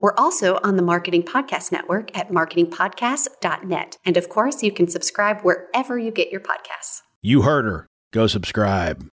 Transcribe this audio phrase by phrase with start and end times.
[0.00, 3.98] We're also on the Marketing Podcast Network at marketingpodcast.net.
[4.02, 7.02] And of course, you can subscribe wherever you get your podcasts.
[7.20, 7.86] You heard her.
[8.10, 9.06] Go subscribe.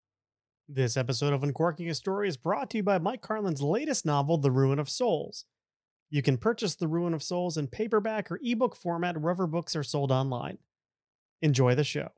[0.69, 4.37] This episode of Uncorking a Story is brought to you by Mike Carlin's latest novel,
[4.37, 5.45] The Ruin of Souls.
[6.11, 9.83] You can purchase The Ruin of Souls in paperback or ebook format wherever books are
[9.83, 10.59] sold online.
[11.41, 12.09] Enjoy the show.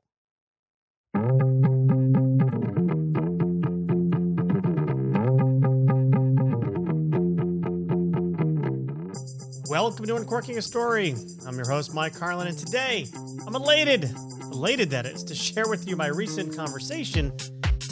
[9.68, 11.14] Welcome to Uncorking a Story.
[11.46, 13.06] I'm your host, Mike Carlin, and today
[13.46, 14.04] I'm elated,
[14.50, 17.30] elated that is, to share with you my recent conversation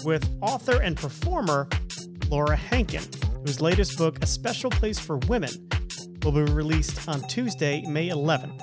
[0.03, 1.69] with author and performer
[2.31, 3.03] Laura Hankin,
[3.45, 5.51] whose latest book, A Special Place for Women,
[6.23, 8.58] will be released on Tuesday, May 11th.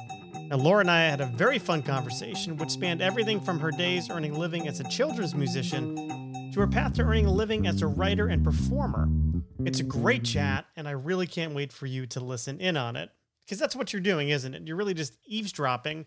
[0.49, 4.09] Now, Laura and I had a very fun conversation, which spanned everything from her days
[4.09, 7.83] earning a living as a children's musician to her path to earning a living as
[7.83, 9.07] a writer and performer.
[9.66, 12.95] It's a great chat, and I really can't wait for you to listen in on
[12.95, 13.09] it.
[13.45, 14.63] Because that's what you're doing, isn't it?
[14.66, 16.05] You're really just eavesdropping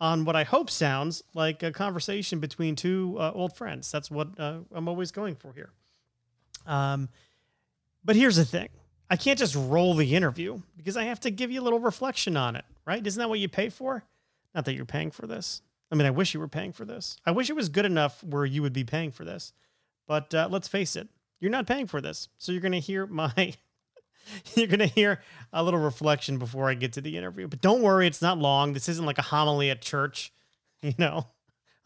[0.00, 3.90] on what I hope sounds like a conversation between two uh, old friends.
[3.90, 5.70] That's what uh, I'm always going for here.
[6.66, 7.08] Um,
[8.04, 8.68] but here's the thing
[9.10, 12.36] I can't just roll the interview because I have to give you a little reflection
[12.36, 13.04] on it, right?
[13.04, 14.04] Isn't that what you pay for?
[14.54, 15.62] Not that you're paying for this.
[15.90, 17.16] I mean, I wish you were paying for this.
[17.24, 19.52] I wish it was good enough where you would be paying for this.
[20.06, 21.08] But uh, let's face it,
[21.40, 22.28] you're not paying for this.
[22.38, 23.32] So you're going to hear my.
[24.54, 25.20] you're going to hear
[25.52, 27.48] a little reflection before I get to the interview.
[27.48, 28.72] But don't worry, it's not long.
[28.72, 30.32] This isn't like a homily at church,
[30.82, 31.26] you know.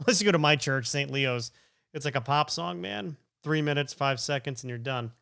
[0.00, 1.10] Unless you go to my church, St.
[1.10, 1.52] Leo's,
[1.94, 3.16] it's like a pop song, man.
[3.44, 5.12] Three minutes, five seconds, and you're done.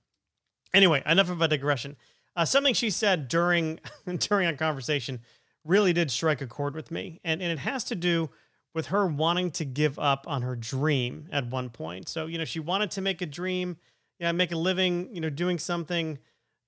[0.73, 1.97] Anyway, enough of a digression.
[2.37, 3.81] Uh, something she said during
[4.19, 5.21] during our conversation
[5.65, 8.31] really did strike a chord with me, and and it has to do
[8.73, 12.09] with her wanting to give up on her dream at one point.
[12.09, 13.79] So you know, she wanted to make a dream,
[14.21, 16.19] you know, make a living, you know, doing something,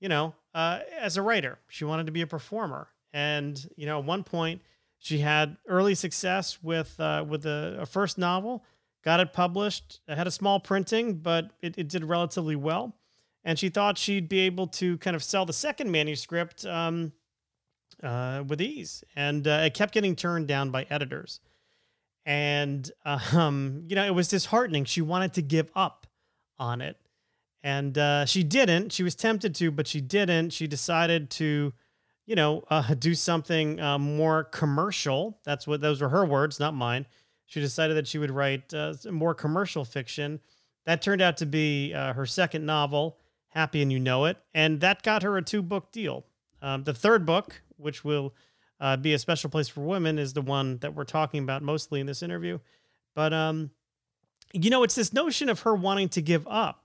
[0.01, 1.61] you know, uh, as a writer.
[1.69, 4.63] She wanted to be a performer, and you know, at one point
[4.99, 8.65] she had early success with uh, with a, a first novel,
[9.05, 12.97] got it published, it had a small printing, but it, it did relatively well
[13.45, 17.13] and she thought she'd be able to kind of sell the second manuscript um,
[18.03, 19.03] uh, with ease.
[19.17, 21.41] And uh, it kept getting turned down by editors.
[22.25, 24.85] And, um, you know, it was disheartening.
[24.85, 26.07] She wanted to give up
[26.59, 26.97] on it.
[27.63, 28.93] And uh, she didn't.
[28.93, 30.53] She was tempted to, but she didn't.
[30.53, 31.73] She decided to,
[32.27, 35.39] you know, uh, do something uh, more commercial.
[35.45, 37.07] That's what those were her words, not mine.
[37.47, 40.41] She decided that she would write uh, more commercial fiction.
[40.87, 43.19] That turned out to be her second novel,
[43.49, 44.39] Happy and You Know It.
[44.55, 46.25] And that got her a two book deal.
[46.63, 48.35] Um, the third book, which will
[48.81, 52.01] uh, be a special place for women, is the one that we're talking about mostly
[52.01, 52.59] in this interview.
[53.15, 53.71] But, um,
[54.53, 56.82] you know, it's this notion of her wanting to give up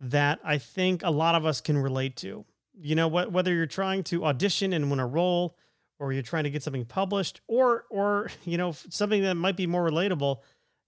[0.00, 2.44] that I think a lot of us can relate to.
[2.80, 5.56] You know, wh- whether you're trying to audition and win a role,
[5.98, 9.66] or you're trying to get something published, or, or you know, something that might be
[9.66, 10.38] more relatable,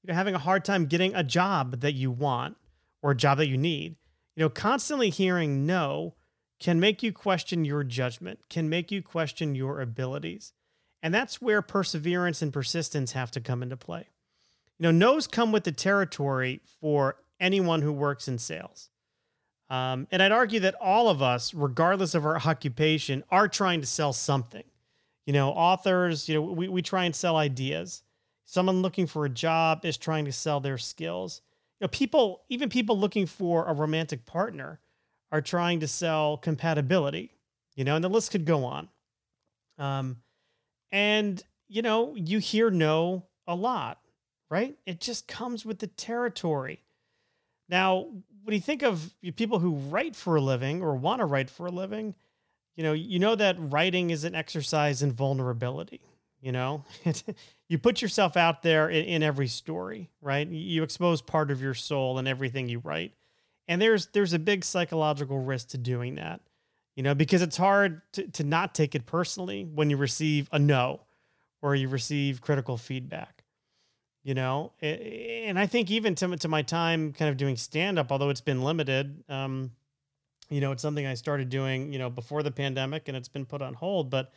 [0.03, 2.57] you know, having a hard time getting a job that you want
[3.03, 3.97] or a job that you need
[4.37, 6.15] you know, constantly hearing no
[6.59, 10.53] can make you question your judgment, can make you question your abilities.
[11.03, 14.09] And that's where perseverance and persistence have to come into play.
[14.79, 18.90] You know, no's come with the territory for anyone who works in sales.
[19.71, 23.87] Um, and I'd argue that all of us, regardless of our occupation, are trying to
[23.87, 24.65] sell something.
[25.27, 28.03] You know, authors, you know, we, we try and sell ideas.
[28.45, 31.41] Someone looking for a job is trying to sell their skills
[31.81, 34.81] you know, people, even people looking for a romantic partner
[35.33, 37.33] are trying to sell compatibility,
[37.75, 38.89] you know, and the list could go on.
[39.79, 40.19] Um,
[40.93, 43.99] and, you know, you hear no a lot,
[44.51, 44.77] right?
[44.85, 46.81] It just comes with the territory.
[47.71, 48.09] Now,
[48.43, 51.67] when you think of people who write for a living or want to write for
[51.67, 52.15] a living,
[52.77, 56.01] you know, you know that writing is an exercise in vulnerability.
[56.41, 56.85] You know,
[57.69, 60.49] you put yourself out there in, in, every story, right?
[60.49, 63.13] You expose part of your soul in everything you write,
[63.69, 66.41] and there's there's a big psychological risk to doing that.
[66.97, 70.59] You know, because it's hard to, to not take it personally when you receive a
[70.59, 71.03] no
[71.63, 73.40] or you receive critical feedback.
[74.23, 78.13] You know, and I think even to, to my time kind of doing stand up,
[78.13, 79.71] although it's been limited, um,
[80.51, 83.47] you know, it's something I started doing, you know, before the pandemic and it's been
[83.47, 84.11] put on hold.
[84.11, 84.31] But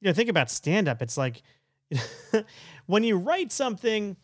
[0.00, 1.00] you know, think about stand up.
[1.00, 1.42] It's like
[2.86, 4.16] when you write something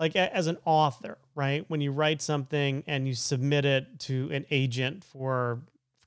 [0.00, 1.64] like as an author, right?
[1.68, 5.60] When you write something and you submit it to an agent for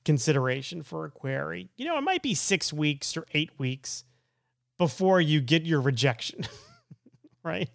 [0.04, 4.04] consideration for a query, you know, it might be six weeks or eight weeks
[4.76, 6.44] before you get your rejection,
[7.44, 7.70] right?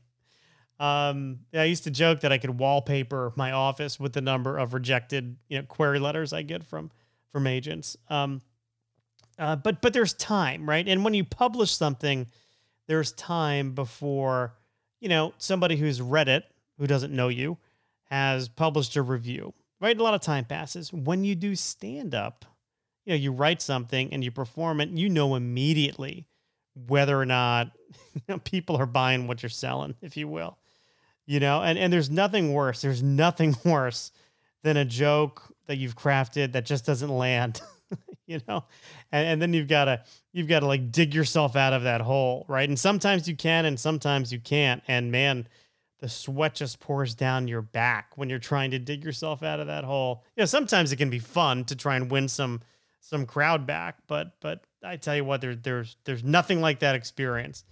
[0.80, 4.74] Um, I used to joke that I could wallpaper my office with the number of
[4.74, 6.90] rejected, you know, query letters I get from
[7.32, 7.98] from agents.
[8.10, 8.42] Um,
[9.38, 10.88] uh, but but there's time, right?
[10.88, 12.28] And when you publish something,
[12.88, 14.54] there's time before
[15.02, 16.46] you know somebody who's read it,
[16.78, 17.58] who doesn't know you,
[18.06, 19.54] has published a review.
[19.82, 20.92] Right, a lot of time passes.
[20.92, 22.44] When you do stand up,
[23.06, 26.28] you know, you write something and you perform it, you know immediately
[26.88, 27.72] whether or not
[28.14, 30.58] you know, people are buying what you're selling, if you will
[31.30, 31.62] you know?
[31.62, 34.12] And and there's nothing worse there's nothing worse
[34.64, 37.62] than a joke that you've crafted that just doesn't land
[38.26, 38.66] you know?
[39.12, 40.04] And, and then you've got to
[40.34, 42.68] you've got to like dig yourself out of that hole right?
[42.68, 44.82] And sometimes you can and sometimes you can't.
[44.88, 45.48] And man
[46.00, 49.68] the sweat just pours down your back when you're trying to dig yourself out of
[49.68, 50.24] that hole.
[50.36, 52.62] You know sometimes it can be fun to try and win some
[53.02, 56.96] some crowd back but but i tell you what there, there's there's nothing like that
[56.96, 57.64] experience.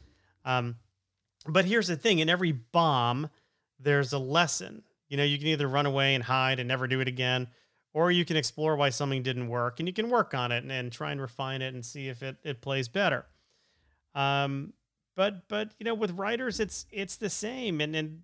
[0.46, 0.76] Um
[1.48, 3.30] but here's the thing in every bomb
[3.80, 4.84] there's a lesson.
[5.10, 7.48] You know, you can either run away and hide and never do it again,
[7.94, 10.72] or you can explore why something didn't work and you can work on it and,
[10.72, 13.26] and try and refine it and see if it, it plays better.
[14.14, 14.74] Um,
[15.16, 18.22] but but you know, with writers, it's it's the same, and and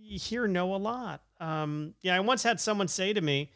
[0.00, 1.22] you hear no a lot.
[1.38, 3.50] Um, yeah, I once had someone say to me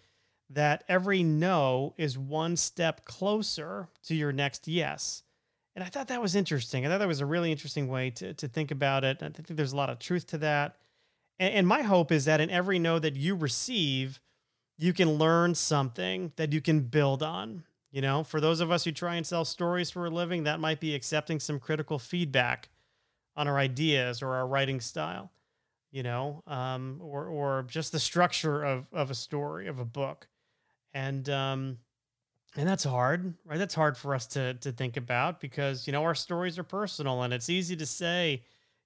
[0.51, 5.23] that every no is one step closer to your next yes.
[5.75, 6.87] And I thought that was interesting.
[6.87, 9.23] I thought that was a really interesting way to, to think about it.
[9.23, 10.77] I think there's a lot of truth to that.
[11.39, 14.21] And, and my hope is that in every no that you receive,
[14.79, 17.65] you can learn something that you can build on.
[17.91, 20.59] You know, for those of us who try and sell stories for a living, that
[20.59, 22.69] might be accepting some critical feedback
[23.37, 25.31] on our ideas or our writing style,
[25.93, 30.27] you know, um, or or just the structure of of a story of a book,
[30.93, 31.79] and um,
[32.57, 33.59] and that's hard, right?
[33.59, 37.23] That's hard for us to to think about because you know our stories are personal,
[37.23, 38.43] and it's easy to say,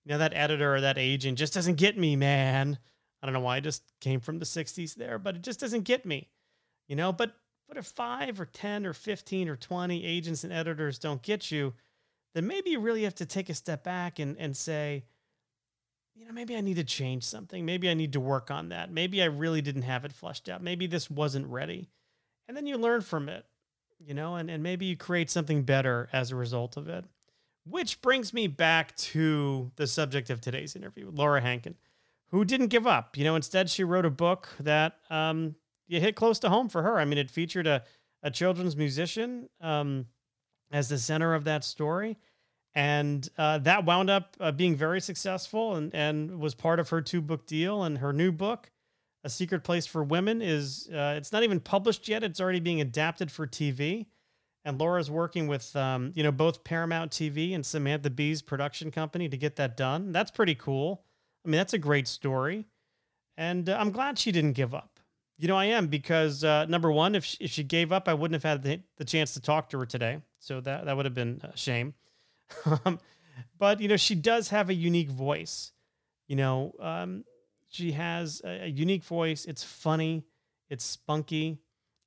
[0.09, 2.79] you know, that editor or that agent just doesn't get me, man.
[3.23, 5.83] I don't know why I just came from the 60s there, but it just doesn't
[5.83, 6.31] get me.
[6.89, 7.37] You know, but
[7.69, 11.75] but if 5 or 10 or 15 or 20 agents and editors don't get you,
[12.35, 15.05] then maybe you really have to take a step back and and say,
[16.15, 17.67] you know, maybe I need to change something.
[17.67, 18.91] Maybe I need to work on that.
[18.91, 20.63] Maybe I really didn't have it fleshed out.
[20.63, 21.91] Maybe this wasn't ready.
[22.49, 23.45] And then you learn from it,
[23.99, 27.05] you know, and, and maybe you create something better as a result of it.
[27.69, 31.75] Which brings me back to the subject of today's interview, Laura Hankin,
[32.29, 33.17] who didn't give up.
[33.17, 35.57] You know, instead, she wrote a book that um,
[35.87, 36.99] you hit close to home for her.
[36.99, 37.83] I mean, it featured a,
[38.23, 40.07] a children's musician um,
[40.71, 42.17] as the center of that story.
[42.75, 47.03] And uh, that wound up uh, being very successful and, and was part of her
[47.03, 47.83] two book deal.
[47.83, 48.71] And her new book,
[49.25, 52.23] A Secret Place for Women, is uh, it's not even published yet.
[52.23, 54.07] It's already being adapted for TV
[54.65, 59.29] and Laura's working with um, you know both Paramount TV and Samantha Bee's production company
[59.29, 60.13] to get that done.
[60.13, 61.05] That's pretty cool.
[61.45, 62.67] I mean, that's a great story,
[63.37, 65.01] and uh, I'm glad she didn't give up.
[65.39, 68.15] You know, I am because uh, number one, if she, if she gave up, I
[68.15, 70.21] wouldn't have had the, the chance to talk to her today.
[70.41, 71.95] So that that would have been a shame.
[72.85, 72.99] Um,
[73.59, 75.73] but you know, she does have a unique voice.
[76.27, 77.25] You know, um,
[77.69, 79.45] she has a, a unique voice.
[79.45, 80.25] It's funny.
[80.69, 81.61] It's spunky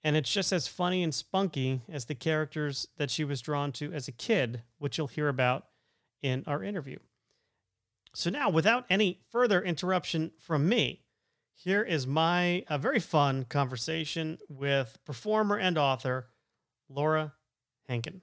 [0.03, 3.93] and it's just as funny and spunky as the characters that she was drawn to
[3.93, 5.65] as a kid, which you'll hear about
[6.21, 6.97] in our interview.
[8.13, 11.03] So now, without any further interruption from me,
[11.53, 16.27] here is my a very fun conversation with performer and author
[16.89, 17.33] Laura
[17.87, 18.21] Hankin.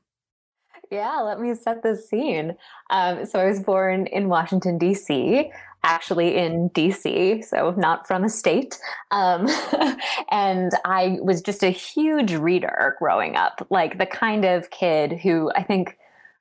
[0.91, 2.57] Yeah, let me set the scene.
[2.91, 5.51] Um, so I was born in Washington, D.C.,
[5.85, 8.79] actually in DC, so not from a state.
[9.11, 9.49] Um,
[10.31, 15.51] and I was just a huge reader growing up, like the kind of kid who
[15.55, 15.97] I think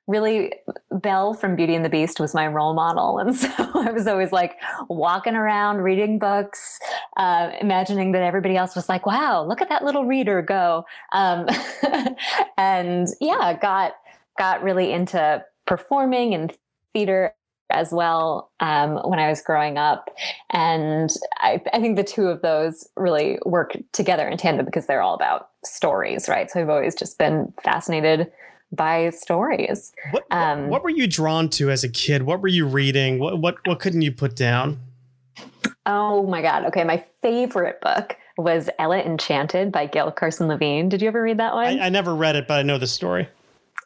[0.08, 0.54] really
[0.90, 3.18] Belle from Beauty and the Beast was my role model.
[3.18, 4.56] And so I was always like
[4.88, 6.80] walking around reading books,
[7.16, 10.84] uh, imagining that everybody else was like, wow, look at that little reader go.
[11.12, 11.46] Um,
[12.56, 13.92] and yeah, got,
[14.38, 16.52] got really into performing and
[16.92, 17.34] theater
[17.70, 20.10] as well um, when I was growing up.
[20.50, 25.02] And I, I, think the two of those really work together in tandem because they're
[25.02, 26.50] all about stories, right?
[26.50, 28.32] So I've always just been fascinated
[28.72, 29.92] by stories.
[30.10, 32.22] What, um, what were you drawn to as a kid?
[32.22, 33.18] What were you reading?
[33.18, 34.80] What, what, what couldn't you put down?
[35.86, 36.64] Oh my God.
[36.66, 36.84] Okay.
[36.84, 40.88] My favorite book was Ella Enchanted by Gail Carson Levine.
[40.88, 41.80] Did you ever read that one?
[41.80, 43.28] I, I never read it, but I know the story.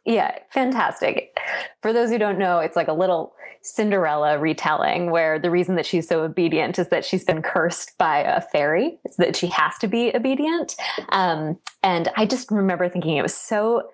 [0.04, 1.36] Yeah, fantastic.
[1.80, 5.86] For those who don't know, it's like a little Cinderella retelling where the reason that
[5.86, 9.78] she's so obedient is that she's been cursed by a fairy, so that she has
[9.78, 10.74] to be obedient.
[11.10, 13.90] Um, and I just remember thinking it was so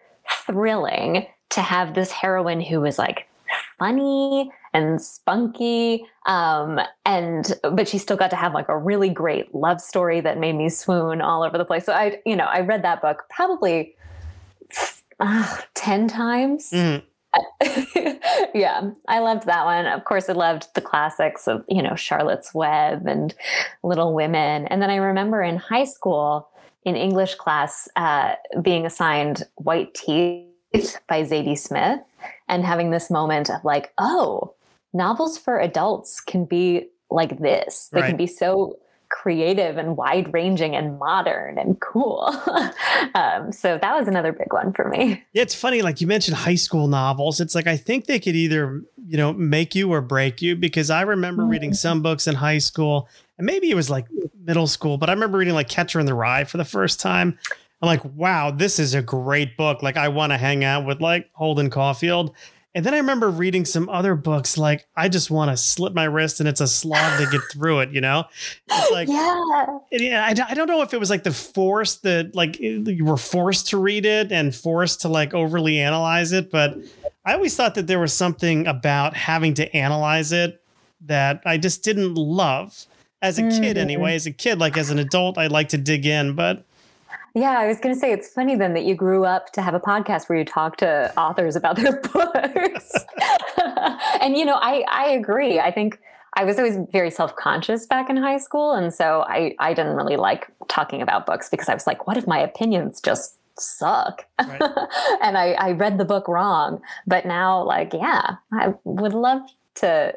[0.47, 3.27] thrilling to have this heroine who was like
[3.79, 9.55] funny and spunky um, and but she still got to have like a really great
[9.55, 12.61] love story that made me swoon all over the place so i you know i
[12.61, 13.95] read that book probably
[15.21, 17.03] uh, 10 times mm.
[18.55, 19.87] yeah, I loved that one.
[19.87, 23.35] Of course, I loved the classics of, you know, Charlotte's Web and
[23.83, 24.67] Little Women.
[24.67, 26.49] And then I remember in high school,
[26.85, 32.01] in English class, uh, being assigned White Teeth by Zadie Smith
[32.49, 34.55] and having this moment of like, oh,
[34.93, 37.89] novels for adults can be like this.
[37.93, 38.09] They right.
[38.09, 38.79] can be so
[39.11, 42.25] creative and wide ranging and modern and cool.
[43.15, 45.23] um, so that was another big one for me.
[45.33, 45.83] Yeah, it's funny.
[45.83, 47.41] Like you mentioned high school novels.
[47.41, 50.91] It's like I think they could either, you know, make you or break you because
[50.91, 51.53] I remember mm-hmm.
[51.53, 54.07] reading some books in high school and maybe it was like
[54.45, 57.39] middle school, but I remember reading like Catcher in the Rye for the first time.
[57.81, 59.83] I'm like, wow, this is a great book.
[59.83, 62.35] Like I want to hang out with like Holden Caulfield.
[62.75, 66.05] And then I remember reading some other books like I just want to slip my
[66.05, 68.25] wrist and it's a slog to get through it, you know?
[68.71, 69.79] It's like Yeah.
[69.91, 73.17] yeah, I, I don't know if it was like the force that like you were
[73.17, 76.77] forced to read it and forced to like overly analyze it, but
[77.25, 80.63] I always thought that there was something about having to analyze it
[81.03, 82.87] that I just didn't love
[83.23, 83.63] as a mm-hmm.
[83.63, 84.15] kid anyway.
[84.15, 86.65] As a kid, like as an adult, I like to dig in, but
[87.39, 89.75] yeah, I was going to say it's funny then that you grew up to have
[89.75, 92.93] a podcast where you talk to authors about their books.
[94.21, 95.61] and you know, I I agree.
[95.61, 96.01] I think
[96.35, 100.17] I was always very self-conscious back in high school and so I I didn't really
[100.17, 104.61] like talking about books because I was like what if my opinions just suck right.
[105.23, 109.43] and I, I read the book wrong but now like yeah i would love
[109.77, 110.15] to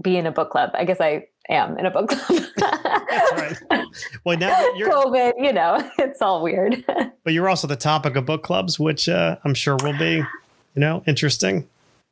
[0.00, 2.42] be in a book club i guess i am in a book club.
[2.56, 3.32] That's
[3.70, 3.86] right.
[4.24, 6.84] Well, now you're COVID, you know, it's all weird.
[7.24, 10.80] but you're also the topic of book clubs, which uh, I'm sure will be, you
[10.80, 11.68] know, interesting.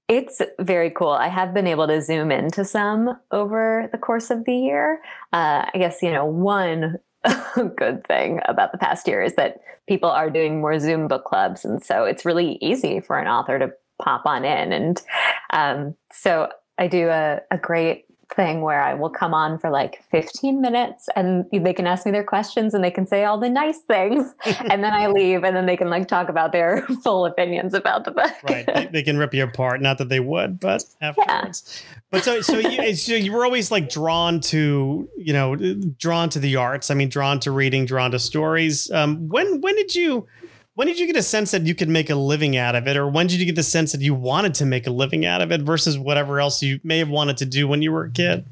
[0.09, 1.11] It's very cool.
[1.11, 5.01] I have been able to zoom into some over the course of the year.
[5.33, 6.99] Uh, I guess, you know, one
[7.77, 11.65] good thing about the past year is that people are doing more Zoom book clubs.
[11.65, 14.73] And so it's really easy for an author to pop on in.
[14.73, 15.03] And
[15.51, 16.49] um, so
[16.79, 21.09] I do a, a great thing where I will come on for like 15 minutes
[21.17, 24.35] and they can ask me their questions and they can say all the nice things.
[24.45, 28.05] and then I leave and then they can like talk about their full opinions about
[28.05, 28.33] the book.
[28.49, 28.67] right.
[28.67, 29.81] They, they, can rip you apart.
[29.81, 31.85] Not that they would, but afterwards.
[31.85, 31.99] Yeah.
[32.11, 35.57] But so, so you, so you were always like drawn to, you know,
[35.99, 36.91] drawn to the arts.
[36.91, 38.91] I mean, drawn to reading, drawn to stories.
[38.91, 40.27] Um, when, when did you,
[40.75, 42.97] when did you get a sense that you could make a living out of it
[42.97, 45.41] or when did you get the sense that you wanted to make a living out
[45.41, 48.11] of it versus whatever else you may have wanted to do when you were a
[48.11, 48.45] kid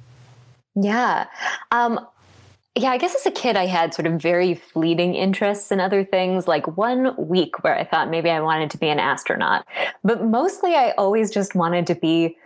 [0.75, 1.27] yeah
[1.71, 2.01] um,
[2.77, 6.05] yeah, I guess as a kid, I had sort of very fleeting interests in other
[6.05, 9.67] things, like one week where I thought maybe I wanted to be an astronaut.
[10.05, 12.37] But mostly, I always just wanted to be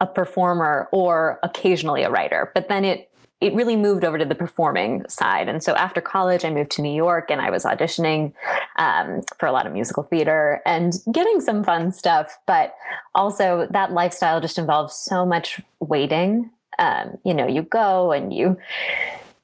[0.00, 2.50] a performer or occasionally a writer.
[2.54, 3.08] But then it
[3.44, 5.50] it really moved over to the performing side.
[5.50, 8.32] And so after college, I moved to New York and I was auditioning
[8.76, 12.38] um, for a lot of musical theater and getting some fun stuff.
[12.46, 12.74] But
[13.14, 16.50] also, that lifestyle just involves so much waiting.
[16.78, 18.56] Um, you know, you go and you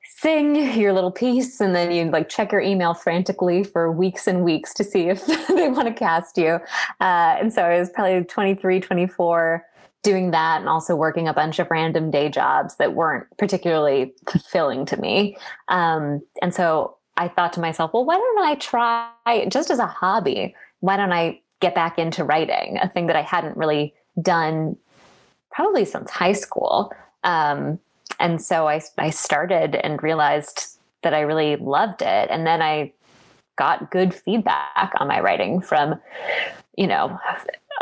[0.02, 4.44] sing your little piece and then you like check your email frantically for weeks and
[4.44, 6.58] weeks to see if they want to cast you.
[7.00, 9.66] Uh, and so I was probably 23, 24
[10.02, 14.86] doing that and also working a bunch of random day jobs that weren't particularly fulfilling
[14.86, 15.36] to me.
[15.68, 19.10] Um, and so I thought to myself, well, why don't I try
[19.48, 20.54] just as a hobby?
[20.80, 23.92] Why don't I get back into writing, a thing that I hadn't really
[24.22, 24.76] done
[25.50, 26.92] probably since high school?
[27.22, 27.78] Um,
[28.18, 32.30] and so I, I started and realized that I really loved it.
[32.30, 32.92] And then I
[33.56, 36.00] got good feedback on my writing from,
[36.80, 37.20] you know,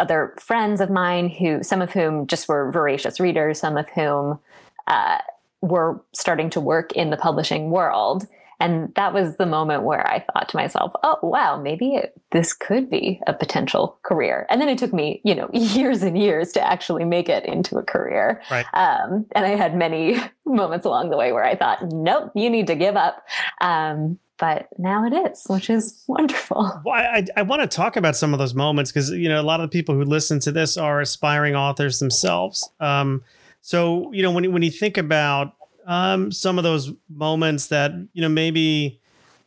[0.01, 4.41] other friends of mine who, some of whom just were voracious readers, some of whom
[4.89, 5.19] uh,
[5.61, 8.27] were starting to work in the publishing world.
[8.59, 12.53] And that was the moment where I thought to myself, oh, wow, maybe it, this
[12.53, 14.49] could be a potential career.
[14.51, 17.79] And then it took me, you know, years and years to actually make it into
[17.79, 18.43] a career.
[18.51, 18.67] Right.
[18.75, 22.67] Um, and I had many moments along the way where I thought, nope, you need
[22.67, 23.25] to give up.
[23.61, 26.81] Um, but now it is, which is wonderful.
[26.85, 29.43] Well, I, I want to talk about some of those moments because you know a
[29.43, 32.69] lot of the people who listen to this are aspiring authors themselves.
[32.81, 33.23] Um,
[33.61, 35.55] so you know when when you think about
[35.87, 39.01] um, some of those moments that you know maybe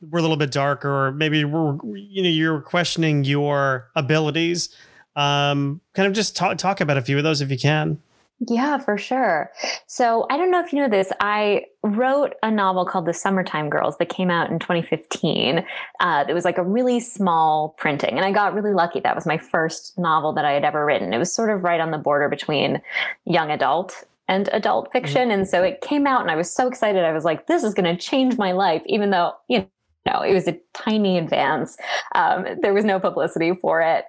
[0.09, 4.69] were a little bit darker, or maybe we're, you know you're questioning your abilities.
[5.15, 8.01] Um, kind of just talk talk about a few of those if you can.
[8.47, 9.51] Yeah, for sure.
[9.85, 11.11] So I don't know if you know this.
[11.19, 15.63] I wrote a novel called The Summertime Girls that came out in 2015.
[15.99, 18.99] Uh, it was like a really small printing, and I got really lucky.
[18.99, 21.13] That was my first novel that I had ever written.
[21.13, 22.81] It was sort of right on the border between
[23.25, 25.29] young adult and adult fiction.
[25.29, 25.41] Mm-hmm.
[25.41, 27.03] And so it came out, and I was so excited.
[27.03, 29.67] I was like, this is going to change my life, even though, you
[30.07, 31.77] know, it was a tiny advance.
[32.15, 34.05] Um, there was no publicity for it.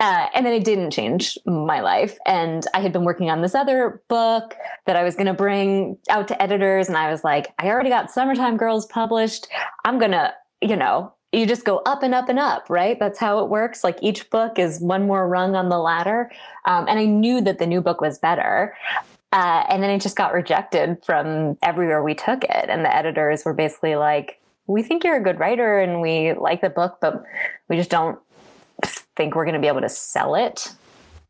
[0.00, 2.18] Uh, and then it didn't change my life.
[2.26, 4.54] And I had been working on this other book
[4.86, 6.88] that I was going to bring out to editors.
[6.88, 9.46] And I was like, I already got Summertime Girls published.
[9.84, 12.98] I'm going to, you know, you just go up and up and up, right?
[12.98, 13.84] That's how it works.
[13.84, 16.30] Like each book is one more rung on the ladder.
[16.64, 18.76] Um, and I knew that the new book was better.
[19.32, 22.66] Uh, and then it just got rejected from everywhere we took it.
[22.68, 26.60] And the editors were basically like, we think you're a good writer and we like
[26.60, 27.22] the book, but
[27.68, 28.18] we just don't
[29.16, 30.72] think we're going to be able to sell it.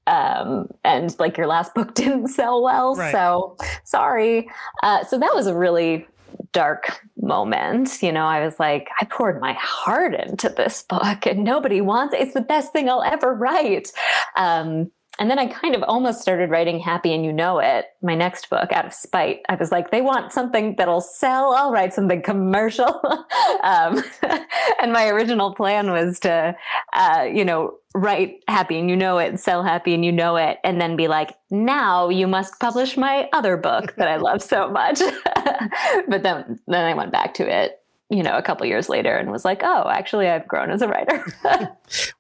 [0.07, 2.95] Um, and like your last book didn't sell well.
[2.95, 3.13] Right.
[3.13, 4.51] So sorry.
[4.83, 6.07] Uh, so that was a really
[6.53, 8.03] dark moment.
[8.03, 12.15] You know, I was like, I poured my heart into this book and nobody wants
[12.15, 12.21] it.
[12.21, 13.91] It's the best thing I'll ever write.
[14.37, 18.15] Um, and then I kind of almost started writing Happy and You Know It, my
[18.15, 19.41] next book, out of spite.
[19.49, 21.53] I was like, they want something that'll sell.
[21.53, 23.01] I'll write something commercial.
[23.63, 24.03] um,
[24.81, 26.57] and my original plan was to,
[26.93, 30.59] uh, you know, write Happy and You Know It, sell Happy and You Know It,
[30.65, 34.69] and then be like, now you must publish my other book that I love so
[34.69, 35.01] much.
[36.09, 37.79] but then, then I went back to it
[38.11, 40.89] you know, a couple years later and was like, oh, actually, I've grown as a
[40.89, 41.25] writer.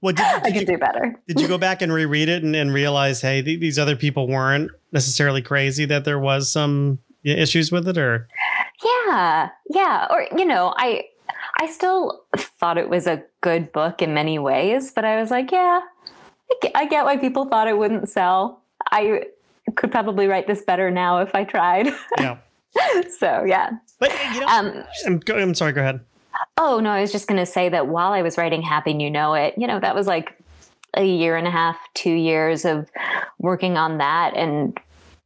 [0.00, 1.14] well, did, did I can you, do better.
[1.28, 4.26] did you go back and reread it and, and realize, hey, th- these other people
[4.26, 8.28] weren't necessarily crazy, that there was some issues with it or?
[8.84, 9.50] Yeah.
[9.70, 10.06] Yeah.
[10.10, 11.04] Or, you know, I,
[11.60, 15.52] I still thought it was a good book in many ways, but I was like,
[15.52, 15.80] yeah,
[16.74, 18.62] I get why people thought it wouldn't sell.
[18.90, 19.24] I
[19.76, 21.88] could probably write this better now if I tried.
[22.18, 22.38] Yeah.
[23.18, 23.70] so yeah.
[24.04, 25.72] But you know, um, I'm, go, I'm sorry.
[25.72, 26.00] Go ahead.
[26.58, 29.00] Oh no, I was just going to say that while I was writing Happy and
[29.00, 30.36] You Know It, you know, that was like
[30.94, 32.88] a year and a half, two years of
[33.38, 34.78] working on that, and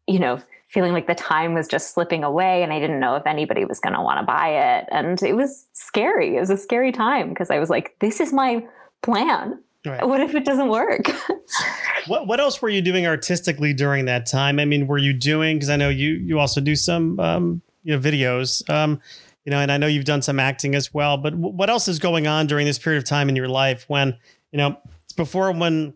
[0.07, 3.27] you know, feeling like the time was just slipping away, and I didn't know if
[3.27, 6.37] anybody was going to want to buy it, and it was scary.
[6.37, 8.64] It was a scary time because I was like, this is my
[9.03, 9.59] plan.
[9.85, 10.07] Right.
[10.07, 11.11] What if it doesn't work?
[12.07, 14.61] what What else were you doing artistically during that time?
[14.61, 15.57] I mean, were you doing?
[15.57, 19.01] Because I know you you also do some um, you know videos, um,
[19.46, 21.16] you know, and I know you've done some acting as well.
[21.16, 23.87] But w- what else is going on during this period of time in your life
[23.88, 24.14] when
[24.53, 24.77] you know
[25.16, 25.94] before when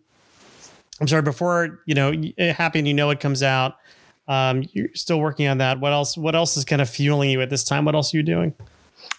[1.00, 3.76] I'm sorry before you know Happy and You Know It comes out?
[4.26, 5.80] Um, you're still working on that.
[5.80, 6.16] What else?
[6.16, 7.84] What else is kind of fueling you at this time?
[7.84, 8.54] What else are you doing?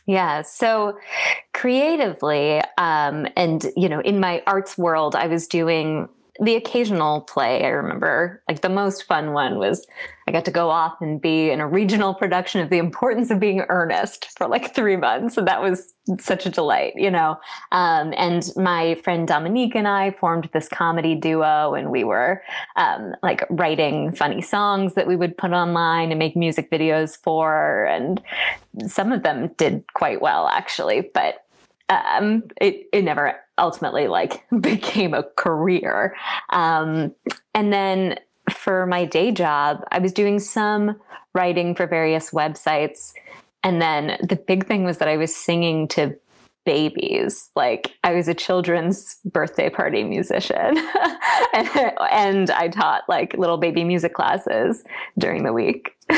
[0.07, 0.41] Yeah.
[0.41, 0.97] So
[1.53, 6.09] creatively, um, and you know, in my arts world, I was doing
[6.39, 7.63] the occasional play.
[7.63, 9.85] I remember like the most fun one was
[10.27, 13.39] I got to go off and be in a regional production of The Importance of
[13.39, 15.37] Being Earnest for like three months.
[15.37, 17.37] And that was such a delight, you know.
[17.71, 22.41] Um, and my friend Dominique and I formed this comedy duo, and we were
[22.77, 27.85] um, like writing funny songs that we would put online and make music videos for.
[27.85, 28.21] And
[28.87, 31.11] some of them did quite well, actually.
[31.13, 31.45] But
[31.89, 36.15] um, it it never ultimately like became a career.
[36.49, 37.13] Um,
[37.53, 38.19] and then
[38.51, 40.99] for my day job, I was doing some
[41.33, 43.13] writing for various websites.
[43.63, 46.15] And then the big thing was that I was singing to
[46.65, 47.49] babies.
[47.55, 50.77] Like I was a children's birthday party musician.
[51.53, 51.69] and,
[52.11, 54.83] and I taught like little baby music classes
[55.17, 55.91] during the week.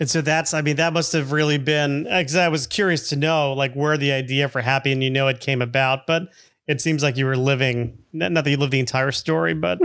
[0.00, 3.08] And so that's, I mean, that must have really been, uh, because I was curious
[3.10, 6.06] to know like where the idea for Happy and You Know It came about.
[6.06, 6.28] But
[6.66, 9.78] it seems like you were living, not that you lived the entire story, but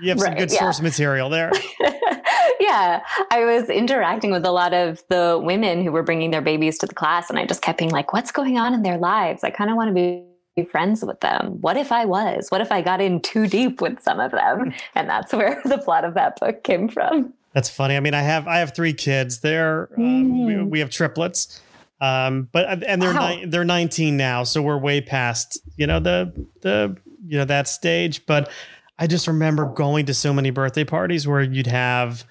[0.00, 0.58] you have right, some good yeah.
[0.58, 1.52] source material there.
[2.60, 3.02] yeah.
[3.30, 6.86] I was interacting with a lot of the women who were bringing their babies to
[6.86, 7.30] the class.
[7.30, 9.44] And I just kept being like, what's going on in their lives?
[9.44, 11.58] I kind of want to be be friends with them.
[11.60, 12.48] What if I was?
[12.50, 14.74] What if I got in too deep with some of them?
[14.94, 17.32] And that's where the plot of that book came from.
[17.54, 17.96] That's funny.
[17.96, 19.40] I mean, I have I have three kids.
[19.40, 20.70] They're um, we, mm.
[20.70, 21.60] we, have triplets,
[22.00, 23.34] um, but and they're wow.
[23.34, 27.68] ni- they're 19 now, so we're way past you know the the you know that
[27.68, 28.24] stage.
[28.24, 28.50] But
[28.98, 32.24] I just remember going to so many birthday parties where you'd have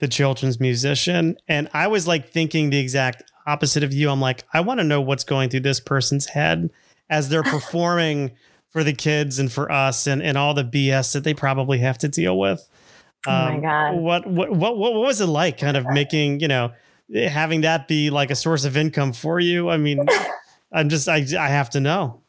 [0.00, 4.10] the children's musician, and I was like thinking the exact opposite of you.
[4.10, 6.70] I'm like, I want to know what's going through this person's head
[7.08, 8.32] as they're performing
[8.70, 11.98] for the kids and for us, and and all the BS that they probably have
[11.98, 12.68] to deal with.
[13.26, 13.94] Um, oh my um, god!
[13.96, 15.58] What what what what was it like?
[15.58, 16.72] Kind of making you know
[17.12, 19.70] having that be like a source of income for you.
[19.70, 20.04] I mean,
[20.72, 22.20] I'm just I I have to know.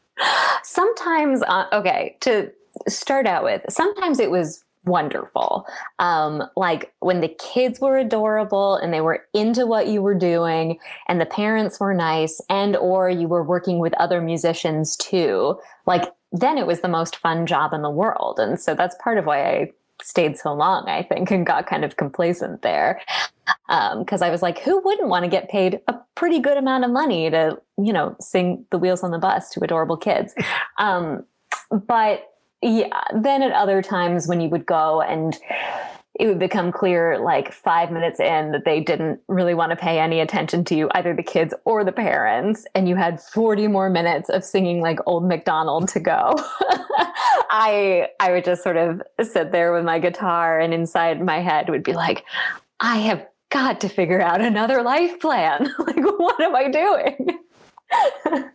[0.62, 2.50] Sometimes, uh, okay, to
[2.88, 5.66] start out with, sometimes it was wonderful.
[5.98, 10.78] Um, like when the kids were adorable and they were into what you were doing
[11.08, 15.58] and the parents were nice and or you were working with other musicians too.
[15.86, 18.38] Like then it was the most fun job in the world.
[18.38, 21.84] And so that's part of why I stayed so long, I think, and got kind
[21.84, 23.00] of complacent there.
[23.68, 26.84] Because um, I was like, who wouldn't want to get paid a pretty good amount
[26.84, 30.34] of money to, you know, sing the wheels on the bus to adorable kids?
[30.78, 31.24] Um,
[31.70, 35.38] but yeah, then at other times when you would go and
[36.18, 39.98] it would become clear like five minutes in that they didn't really want to pay
[39.98, 43.90] any attention to you, either the kids or the parents, and you had 40 more
[43.90, 46.34] minutes of singing like old McDonald to go.
[47.50, 51.68] I I would just sort of sit there with my guitar and inside my head
[51.68, 52.24] would be like,
[52.80, 55.70] I have got to figure out another life plan.
[55.78, 57.38] like, what am I doing?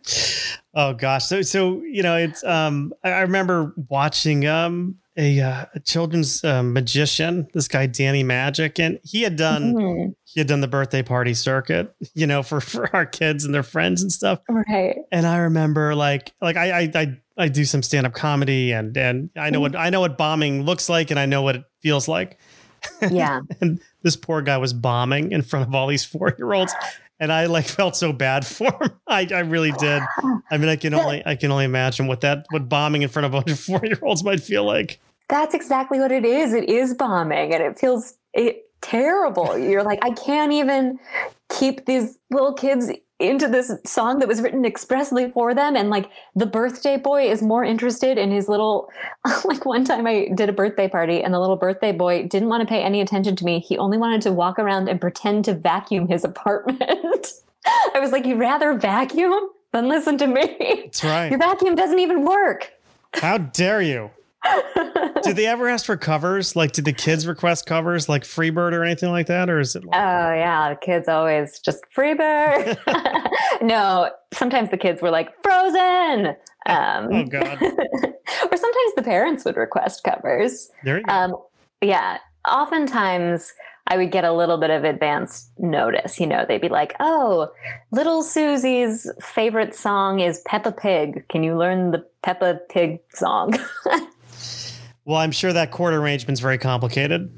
[0.74, 1.26] oh gosh.
[1.26, 6.42] So so you know, it's um I, I remember watching um a, uh, a children's
[6.42, 10.10] uh, magician, this guy Danny Magic, and he had done mm-hmm.
[10.24, 13.62] he had done the birthday party circuit, you know, for for our kids and their
[13.62, 14.40] friends and stuff.
[14.48, 14.96] Right.
[15.10, 18.96] And I remember like like I I I, I do some stand up comedy and
[18.96, 21.64] and I know what I know what bombing looks like and I know what it
[21.80, 22.38] feels like.
[23.12, 23.42] Yeah.
[23.60, 26.74] and this poor guy was bombing in front of all these four year olds.
[27.22, 28.90] And I like felt so bad for him.
[29.06, 30.02] I, I really did.
[30.50, 33.26] I mean, I can only I can only imagine what that what bombing in front
[33.26, 35.00] of a bunch of four year olds might feel like.
[35.28, 36.52] That's exactly what it is.
[36.52, 39.56] It is bombing, and it feels it terrible.
[39.56, 40.98] You're like, I can't even
[41.48, 42.90] keep these little kids
[43.22, 45.76] into this song that was written expressly for them.
[45.76, 48.90] And like the birthday boy is more interested in his little
[49.44, 52.60] like one time I did a birthday party and the little birthday boy didn't want
[52.62, 53.60] to pay any attention to me.
[53.60, 57.32] He only wanted to walk around and pretend to vacuum his apartment.
[57.94, 59.50] I was like you'd rather vacuum?
[59.72, 60.82] Than listen to me.
[60.84, 61.28] That's right.
[61.30, 62.74] Your vacuum doesn't even work.
[63.14, 64.10] How dare you
[65.22, 66.56] did they ever ask for covers?
[66.56, 69.84] Like, did the kids request covers, like Freebird or anything like that, or is it?
[69.84, 72.78] Like- oh yeah, the kids always just Freebird.
[73.62, 76.36] no, sometimes the kids were like Frozen.
[76.66, 77.62] Um, oh God.
[77.62, 80.70] or sometimes the parents would request covers.
[80.84, 81.12] There you go.
[81.12, 81.36] Um,
[81.80, 83.52] yeah, oftentimes
[83.88, 86.20] I would get a little bit of advance notice.
[86.20, 87.48] You know, they'd be like, "Oh,
[87.90, 91.26] little Susie's favorite song is Peppa Pig.
[91.28, 93.54] Can you learn the Peppa Pig song?"
[95.04, 97.30] Well, I'm sure that chord arrangement's very complicated.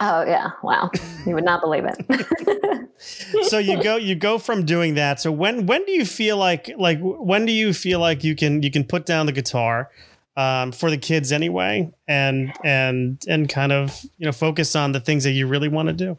[0.00, 0.90] Oh yeah, wow!
[1.26, 2.88] You would not believe it.
[3.48, 5.20] so you go you go from doing that.
[5.20, 8.62] So when when do you feel like like when do you feel like you can
[8.62, 9.90] you can put down the guitar
[10.36, 15.00] um, for the kids anyway, and and and kind of you know focus on the
[15.00, 16.18] things that you really want to do.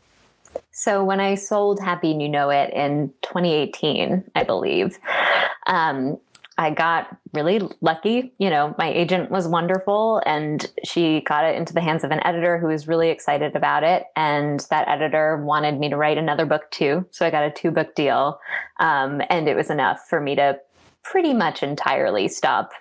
[0.72, 4.98] So when I sold Happy and You Know It in 2018, I believe,
[5.68, 6.20] um,
[6.58, 8.34] I got really lucky.
[8.38, 12.26] You know, my agent was wonderful and she got it into the hands of an
[12.26, 14.06] editor who was really excited about it.
[14.16, 17.08] And that editor wanted me to write another book too.
[17.12, 18.40] So I got a two book deal.
[18.80, 20.60] Um, and it was enough for me to
[21.04, 22.72] pretty much entirely stop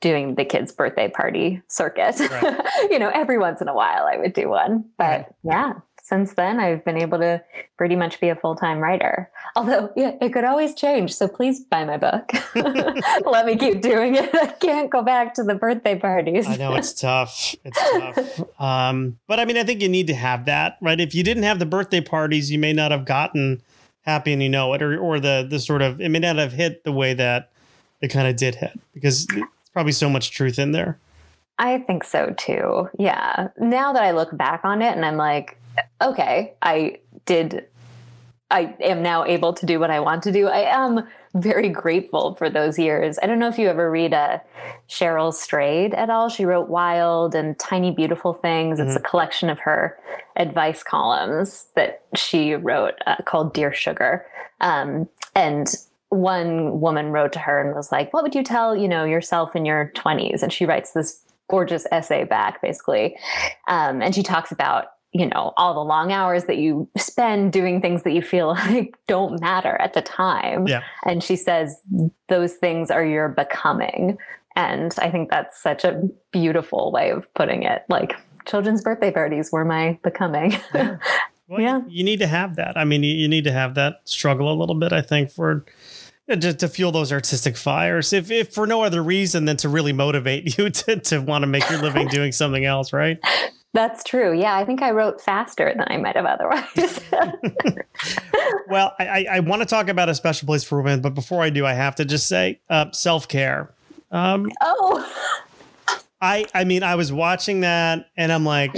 [0.00, 2.18] doing the kids' birthday party circuit.
[2.18, 2.60] Right.
[2.90, 4.84] you know, every once in a while I would do one.
[4.98, 5.26] But right.
[5.44, 5.72] yeah,
[6.04, 7.42] since then, I've been able to
[7.78, 9.30] pretty much be a full time writer.
[9.54, 11.14] Although, yeah, it could always change.
[11.14, 12.32] So please buy my book.
[13.24, 14.34] Let me keep doing it.
[14.34, 16.48] I can't go back to the birthday parties.
[16.48, 17.54] I know it's tough.
[17.64, 18.60] It's tough.
[18.60, 21.00] Um, but I mean, I think you need to have that, right?
[21.00, 23.62] If you didn't have the birthday parties, you may not have gotten
[24.00, 26.52] happy and you know it, or, or the, the sort of, it may not have
[26.52, 27.52] hit the way that
[28.00, 30.98] it kind of did hit because it's probably so much truth in there.
[31.58, 32.88] I think so too.
[32.98, 33.50] Yeah.
[33.56, 35.58] Now that I look back on it and I'm like,
[36.00, 37.66] okay, I did,
[38.50, 40.48] I am now able to do what I want to do.
[40.48, 43.18] I am very grateful for those years.
[43.22, 44.38] I don't know if you ever read uh,
[44.88, 46.28] Cheryl Strayed at all.
[46.28, 48.78] She wrote Wild and Tiny Beautiful Things.
[48.78, 48.88] Mm-hmm.
[48.88, 49.08] It's a mm-hmm.
[49.08, 49.98] collection of her
[50.36, 54.26] advice columns that she wrote uh, called Dear Sugar.
[54.60, 55.74] Um, and
[56.10, 59.56] one woman wrote to her and was like, "What would you tell you know yourself
[59.56, 63.16] in your 20s?" And she writes this gorgeous essay back, basically,
[63.66, 67.80] um, and she talks about you know all the long hours that you spend doing
[67.80, 70.66] things that you feel like don't matter at the time.
[70.66, 70.82] Yeah.
[71.04, 71.80] and she says
[72.28, 74.18] those things are your becoming.
[74.54, 77.84] And i think that's such a beautiful way of putting it.
[77.88, 78.14] Like
[78.46, 80.52] children's birthday parties were my becoming.
[80.74, 80.96] Yeah,
[81.48, 81.80] well, yeah.
[81.88, 82.76] You, need to have that.
[82.76, 85.64] I mean you, need to have that struggle a little bit i think for
[86.30, 88.12] uh, to, to fuel those artistic fires.
[88.12, 91.46] If, if for no other reason than to really motivate you to, to want to
[91.46, 93.18] make your living doing something else right
[93.74, 94.38] That's true.
[94.38, 97.00] Yeah, I think I wrote faster than I might have otherwise.
[98.68, 101.48] well, I, I want to talk about a special place for women, but before I
[101.48, 103.72] do, I have to just say uh, self care.
[104.10, 105.10] Um, oh,
[106.20, 108.76] I I mean, I was watching that, and I'm like,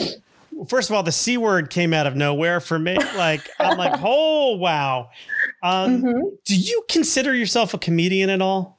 [0.68, 2.96] first of all, the c word came out of nowhere for me.
[3.16, 5.10] Like, I'm like, oh wow.
[5.64, 6.20] Um, mm-hmm.
[6.44, 8.78] Do you consider yourself a comedian at all?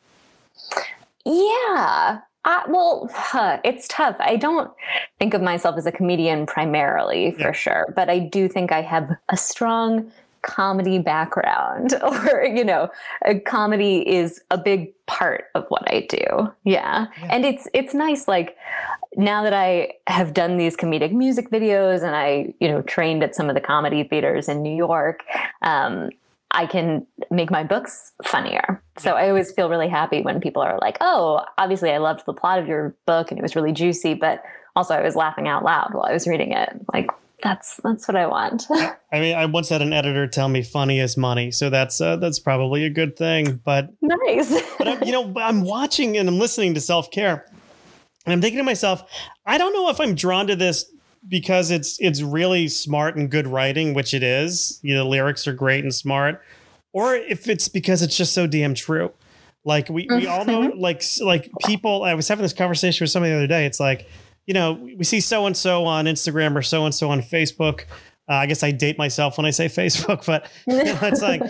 [1.25, 4.15] Yeah, uh, well, huh, it's tough.
[4.19, 4.71] I don't
[5.19, 7.51] think of myself as a comedian primarily, for yeah.
[7.51, 10.11] sure, but I do think I have a strong
[10.43, 12.89] comedy background, or you know,
[13.45, 16.53] comedy is a big part of what I do.
[16.63, 17.07] Yeah.
[17.17, 18.27] yeah, and it's it's nice.
[18.27, 18.55] Like
[19.17, 23.35] now that I have done these comedic music videos, and I you know trained at
[23.35, 25.23] some of the comedy theaters in New York.
[25.63, 26.11] Um,
[26.55, 28.81] I can make my books funnier.
[28.97, 32.33] So I always feel really happy when people are like, oh, obviously I loved the
[32.33, 34.41] plot of your book and it was really juicy, but
[34.73, 36.69] also I was laughing out loud while I was reading it.
[36.93, 37.11] Like,
[37.43, 38.63] that's that's what I want.
[38.71, 42.15] I mean, I once had an editor tell me funny is money, so that's uh,
[42.15, 43.61] that's probably a good thing.
[43.63, 44.61] But nice.
[44.77, 47.45] but I'm, you know, I'm watching and I'm listening to self care,
[48.25, 49.03] and I'm thinking to myself,
[49.45, 50.89] I don't know if I'm drawn to this
[51.27, 54.79] because it's it's really smart and good writing, which it is.
[54.81, 56.41] You know, the lyrics are great and smart,
[56.93, 59.11] or if it's because it's just so damn true.
[59.63, 60.79] Like we we all know, mm-hmm.
[60.79, 62.03] like like people.
[62.03, 63.65] I was having this conversation with somebody the other day.
[63.65, 64.07] It's like,
[64.45, 67.85] you know, we see so and so on Instagram or so and so on Facebook.
[68.27, 71.41] Uh, I guess I date myself when I say Facebook, but you know, it's like,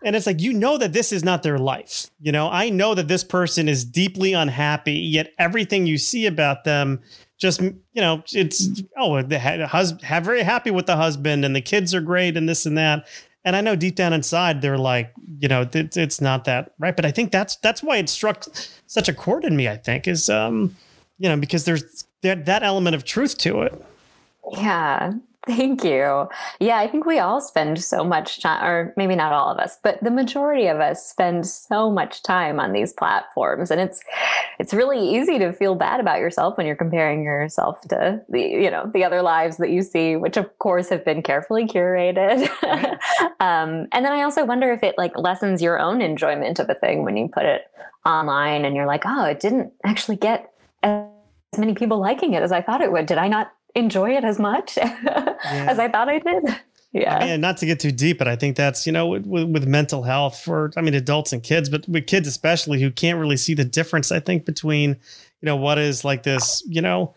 [0.04, 2.10] and it's like, you know, that this is not their life.
[2.20, 6.64] You know, I know that this person is deeply unhappy, yet everything you see about
[6.64, 7.00] them
[7.44, 11.60] just you know it's oh the husband have very happy with the husband and the
[11.60, 13.06] kids are great and this and that.
[13.44, 16.96] And i know deep down inside they're like you know it, it's not that right?
[16.96, 18.46] But i think that's that's why it struck
[18.86, 20.74] such a chord in me i think is um
[21.18, 23.84] you know because there's that that element of truth to it.
[24.52, 25.12] Yeah
[25.46, 26.28] Thank you.
[26.58, 29.78] Yeah, I think we all spend so much time, or maybe not all of us,
[29.82, 34.00] but the majority of us spend so much time on these platforms, and it's
[34.58, 38.70] it's really easy to feel bad about yourself when you're comparing yourself to the you
[38.70, 42.48] know the other lives that you see, which of course have been carefully curated.
[43.40, 46.74] um, and then I also wonder if it like lessens your own enjoyment of a
[46.74, 47.62] thing when you put it
[48.06, 50.50] online, and you're like, oh, it didn't actually get
[50.82, 51.04] as
[51.58, 53.04] many people liking it as I thought it would.
[53.04, 55.36] Did I not enjoy it as much yeah.
[55.44, 56.56] as I thought I did.
[56.92, 57.18] Yeah.
[57.18, 59.66] I mean, not to get too deep, but I think that's, you know, with, with,
[59.66, 63.36] mental health for, I mean, adults and kids, but with kids especially who can't really
[63.36, 67.12] see the difference, I think, between, you know, what is like this, you know,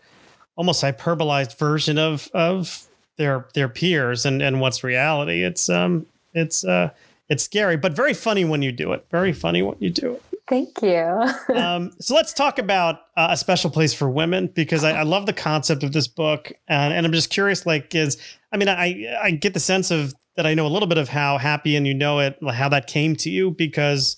[0.56, 5.44] almost hyperbolized version of, of their, their peers and, and what's reality.
[5.44, 6.90] It's, um, it's, uh,
[7.28, 9.06] it's scary, but very funny when you do it.
[9.12, 10.22] Very funny when you do it.
[10.48, 11.24] Thank you.
[11.54, 15.26] um, so let's talk about uh, a special place for women because I, I love
[15.26, 17.66] the concept of this book, and, and, I'm just curious.
[17.66, 18.16] Like, is
[18.52, 21.08] I mean, I I get the sense of that I know a little bit of
[21.08, 24.16] how happy and you know it, how that came to you because,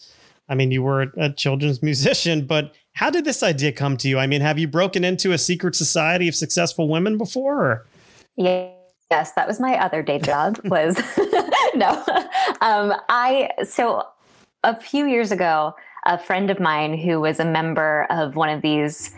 [0.48, 4.18] I mean, you were a children's musician, but how did this idea come to you?
[4.18, 7.64] I mean, have you broken into a secret society of successful women before?
[7.64, 7.86] Or?
[8.36, 8.70] Yeah.
[9.10, 10.60] Yes, that was my other day job.
[10.66, 10.96] Was
[11.74, 11.90] no,
[12.60, 14.06] um, I so
[14.62, 15.74] a few years ago
[16.10, 19.14] a friend of mine who was a member of one of these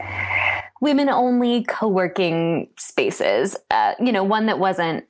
[0.80, 5.04] women only co-working spaces uh, you know one that wasn't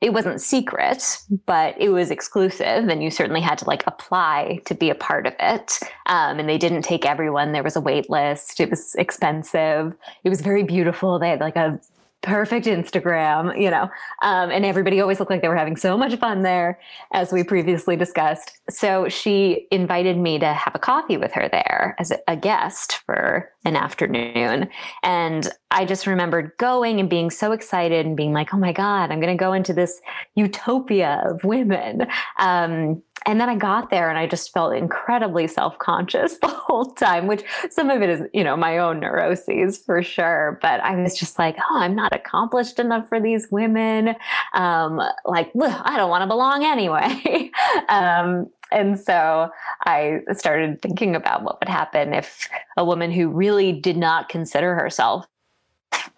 [0.00, 4.74] it wasn't secret but it was exclusive and you certainly had to like apply to
[4.74, 5.78] be a part of it.
[6.06, 7.52] Um, and they didn't take everyone.
[7.52, 8.58] There was a wait list.
[8.58, 9.94] It was expensive.
[10.24, 11.20] It was very beautiful.
[11.20, 11.80] They had like a
[12.22, 13.90] perfect Instagram, you know,
[14.22, 16.78] um, and everybody always looked like they were having so much fun there,
[17.12, 18.58] as we previously discussed.
[18.70, 23.50] So she invited me to have a coffee with her there as a guest for
[23.64, 24.68] an afternoon.
[25.02, 29.10] And I just remembered going and being so excited and being like, oh my God,
[29.10, 30.00] I'm going to go into this
[30.34, 32.06] utopia of women.
[32.38, 36.86] Um, and then I got there and I just felt incredibly self conscious the whole
[36.92, 40.58] time, which some of it is, you know, my own neuroses for sure.
[40.62, 44.14] But I was just like, oh, I'm not accomplished enough for these women.
[44.54, 47.50] Um, like, I don't want to belong anyway.
[47.88, 49.50] um, and so
[49.84, 54.74] I started thinking about what would happen if a woman who really did not consider
[54.74, 55.26] herself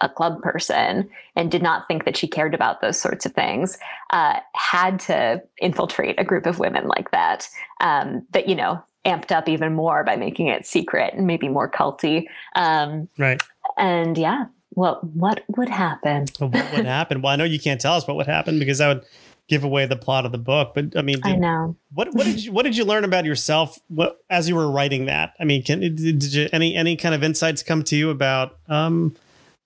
[0.00, 3.78] a club person and did not think that she cared about those sorts of things
[4.11, 7.48] uh, had to infiltrate a group of women like that
[7.80, 11.70] um, that you know amped up even more by making it secret and maybe more
[11.70, 12.24] culty.
[12.57, 13.40] Um, right.
[13.76, 16.26] and yeah well what would happen?
[16.38, 17.22] What would happen?
[17.22, 19.04] Well i know you can't tell us what would happen because that would
[19.48, 21.76] give away the plot of the book but i mean did, i know.
[21.92, 25.04] what what did you what did you learn about yourself what, as you were writing
[25.04, 25.35] that?
[25.38, 29.14] I mean can did you any any kind of insights come to you about um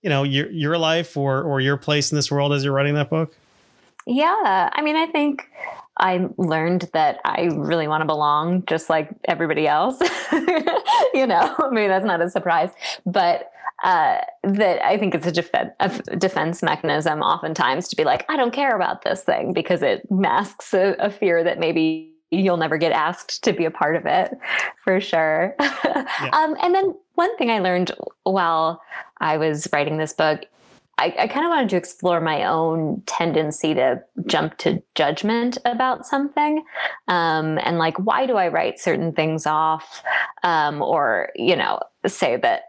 [0.01, 2.95] you know your your life or or your place in this world as you're writing
[2.95, 3.35] that book?
[4.05, 5.47] Yeah, I mean, I think
[5.97, 9.99] I learned that I really want to belong just like everybody else.
[11.13, 12.69] you know, I mean, that's not a surprise,
[13.05, 13.51] but
[13.83, 18.35] uh, that I think it's a, def- a, defense mechanism oftentimes to be like, I
[18.35, 22.77] don't care about this thing because it masks a, a fear that maybe you'll never
[22.77, 24.37] get asked to be a part of it
[24.83, 25.55] for sure.
[25.61, 26.05] yeah.
[26.33, 27.91] um, and then one thing I learned
[28.23, 28.81] while
[29.19, 30.45] I was writing this book
[30.99, 36.05] I, I kind of wanted to explore my own tendency to jump to judgment about
[36.05, 36.65] something.
[37.07, 40.03] Um, and like, why do I write certain things off?
[40.43, 42.63] Um, or, you know, say that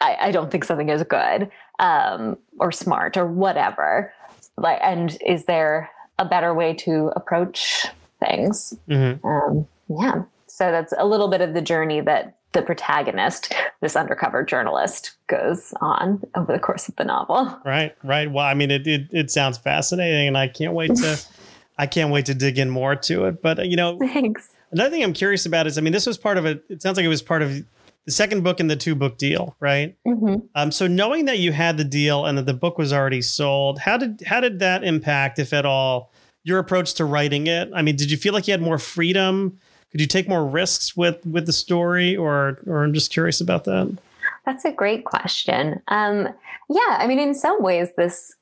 [0.00, 4.14] I, I don't think something is good um, or smart or whatever.
[4.56, 7.86] Like, and is there a better way to approach
[8.20, 8.72] things?
[8.88, 9.26] Mm-hmm.
[9.26, 10.22] Um, yeah.
[10.46, 15.72] So that's a little bit of the journey that the protagonist, this undercover journalist, goes
[15.80, 17.58] on over the course of the novel.
[17.64, 18.30] Right, right.
[18.30, 21.20] Well, I mean, it it, it sounds fascinating, and I can't wait to,
[21.78, 23.42] I can't wait to dig in more to it.
[23.42, 24.50] But you know, thanks.
[24.70, 26.64] Another thing I'm curious about is, I mean, this was part of it.
[26.68, 27.64] It sounds like it was part of
[28.04, 29.96] the second book in the two book deal, right?
[30.06, 30.46] Mm-hmm.
[30.54, 33.78] Um, so knowing that you had the deal and that the book was already sold,
[33.78, 36.12] how did how did that impact, if at all,
[36.42, 37.70] your approach to writing it?
[37.74, 39.58] I mean, did you feel like you had more freedom?
[39.92, 43.64] Could you take more risks with with the story or or i'm just curious about
[43.64, 43.96] that
[44.44, 46.28] that's a great question um
[46.68, 48.34] yeah i mean in some ways this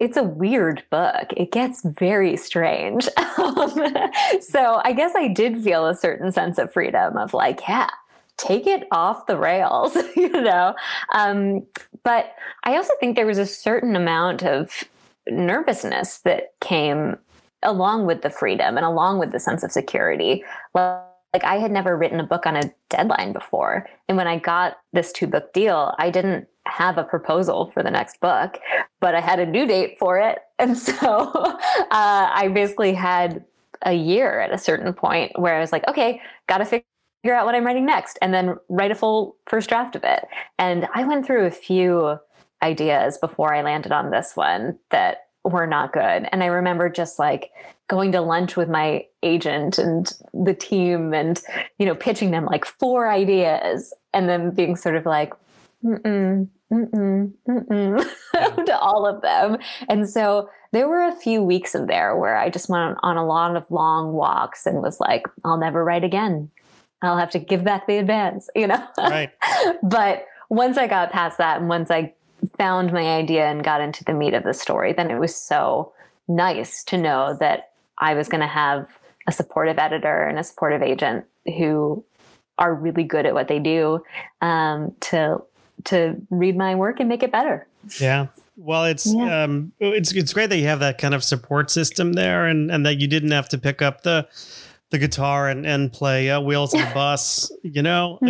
[0.00, 1.32] it's a weird book.
[1.36, 3.08] It gets very strange.
[3.38, 7.88] Um, so I guess I did feel a certain sense of freedom of like, yeah,
[8.36, 10.74] take it off the rails, you know.
[11.14, 11.66] Um,
[12.04, 14.84] but I also think there was a certain amount of
[15.28, 17.16] nervousness that came
[17.62, 20.44] along with the freedom and along with the sense of security.
[20.74, 23.88] Like I had never written a book on a deadline before.
[24.08, 27.90] And when I got this two book deal, I didn't have a proposal for the
[27.90, 28.58] next book,
[29.00, 30.38] but I had a due date for it.
[30.62, 31.56] And so uh,
[31.90, 33.44] I basically had
[33.84, 37.46] a year at a certain point where I was like, okay, got to figure out
[37.46, 40.24] what I'm writing next and then write a full first draft of it.
[40.60, 42.18] And I went through a few
[42.62, 46.28] ideas before I landed on this one that were not good.
[46.30, 47.50] And I remember just like
[47.88, 51.40] going to lunch with my agent and the team and,
[51.78, 55.32] you know, pitching them like four ideas and then being sort of like,
[55.84, 59.58] mm-mm, mm-mm, mm-mm to all of them.
[59.88, 63.26] And so there were a few weeks in there where I just went on a
[63.26, 66.50] lot of long walks and was like, I'll never write again.
[67.02, 68.82] I'll have to give back the advance, you know?
[68.96, 69.32] Right.
[69.82, 72.14] but once I got past that and once I
[72.56, 75.92] found my idea and got into the meat of the story, then it was so
[76.28, 78.88] nice to know that I was going to have
[79.26, 81.24] a supportive editor and a supportive agent
[81.56, 82.04] who
[82.58, 84.02] are really good at what they do
[84.40, 85.42] um, to
[85.84, 87.66] to read my work and make it better.
[87.98, 88.28] Yeah.
[88.56, 89.44] Well, it's yeah.
[89.44, 92.84] um, it's it's great that you have that kind of support system there, and and
[92.86, 94.28] that you didn't have to pick up the
[94.90, 98.26] the guitar and and play uh, "Wheels of the Bus," you know, mm-hmm.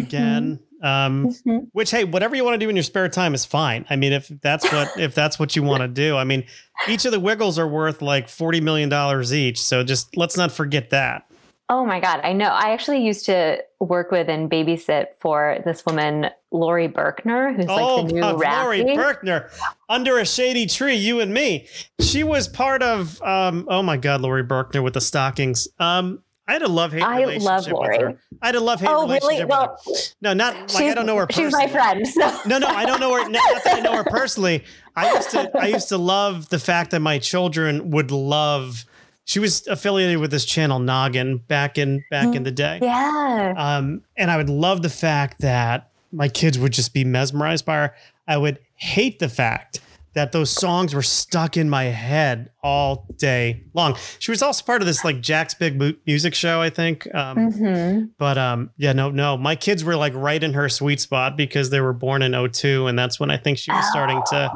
[0.82, 1.58] Um, mm-hmm.
[1.72, 3.86] which hey, whatever you want to do in your spare time is fine.
[3.88, 6.44] I mean, if that's what if that's what you want to do, I mean,
[6.88, 9.62] each of the Wiggles are worth like forty million dollars each.
[9.62, 11.26] So just let's not forget that.
[11.68, 12.48] Oh my God, I know.
[12.48, 17.96] I actually used to work with and babysit for this woman, Laurie Berkner, who's oh,
[17.96, 19.50] like the new uh, Laurie Berkner,
[19.88, 21.66] under a shady tree, you and me.
[21.98, 23.22] She was part of.
[23.22, 25.66] Um, oh my God, Laurie Berkner with the stockings.
[25.78, 27.98] Um, I had a love hate relationship love Laurie.
[27.98, 28.22] with her.
[28.42, 29.44] I had a love hate oh, relationship really?
[29.46, 30.14] well, with her.
[30.20, 31.48] No, not like I don't know her personally.
[31.48, 32.06] She's my friend.
[32.06, 32.40] So.
[32.44, 33.26] No, no, I don't know her.
[33.26, 34.62] Not that I know her personally.
[34.94, 38.84] I used to I used to love the fact that my children would love
[39.24, 42.80] she was affiliated with this channel Noggin back in back in the day.
[42.82, 43.54] Yeah.
[43.56, 47.76] Um, and I would love the fact that my kids would just be mesmerized by
[47.76, 47.94] her.
[48.28, 49.80] I would hate the fact
[50.14, 53.96] that those songs were stuck in my head all day long.
[54.18, 57.12] She was also part of this like Jack's Big Music Show, I think.
[57.14, 58.04] Um, mm-hmm.
[58.18, 61.70] But um, yeah, no, no, my kids were like right in her sweet spot because
[61.70, 62.86] they were born in 02.
[62.86, 64.52] And that's when I think she was starting to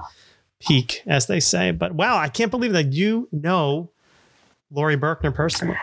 [0.61, 1.71] peak, as they say.
[1.71, 3.91] But wow, I can't believe that you know
[4.71, 5.77] Laurie Berkner personally.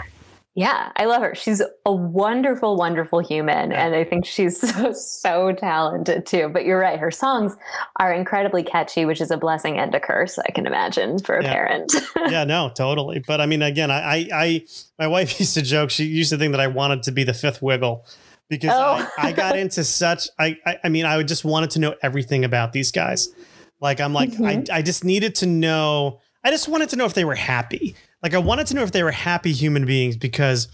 [0.56, 1.34] Yeah, I love her.
[1.34, 3.72] She's a wonderful, wonderful human.
[3.72, 3.86] Yeah.
[3.86, 6.50] And I think she's so, so talented too.
[6.50, 7.00] But you're right.
[7.00, 7.56] Her songs
[8.00, 11.44] are incredibly catchy, which is a blessing and a curse, I can imagine, for a
[11.44, 11.54] yeah.
[11.54, 11.94] parent.
[12.30, 13.24] yeah, no, totally.
[13.26, 14.66] But I mean, again, I, I,
[15.00, 17.34] my wife used to joke, she used to think that I wanted to be the
[17.34, 18.06] fifth wiggle
[18.48, 19.10] because oh.
[19.18, 22.46] I, I, got into such, I, I, I mean, I just wanted to know everything
[22.46, 23.30] about these guys.
[23.82, 24.72] Like, I'm like, mm-hmm.
[24.72, 27.96] I, I just needed to know, I just wanted to know if they were happy.
[28.24, 30.68] Like I wanted to know if they were happy human beings because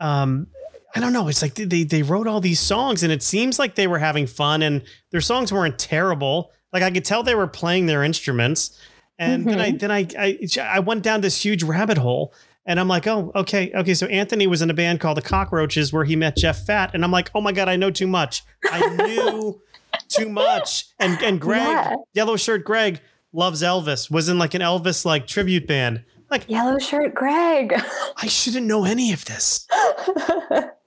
[0.00, 0.48] um
[0.94, 1.28] I don't know.
[1.28, 4.26] It's like they they wrote all these songs and it seems like they were having
[4.26, 6.50] fun and their songs weren't terrible.
[6.72, 8.78] Like I could tell they were playing their instruments,
[9.18, 9.76] and then I Mm-hmm.
[9.78, 10.38] then I, I
[10.76, 12.34] I went down this huge rabbit hole.
[12.64, 13.92] And I'm like, oh, okay, okay.
[13.92, 17.02] So Anthony was in a band called the Cockroaches where he met Jeff Fatt, and
[17.04, 18.42] I'm like, oh my god, I know too much.
[18.70, 19.60] I knew
[20.08, 20.86] too much.
[21.00, 21.96] And and Greg, Yeah.
[22.14, 23.00] yellow shirt Greg,
[23.32, 24.10] loves Elvis.
[24.12, 26.04] Was in like an Elvis like tribute band.
[26.32, 27.74] Like Yellow shirt Greg.
[28.16, 29.66] I shouldn't know any of this,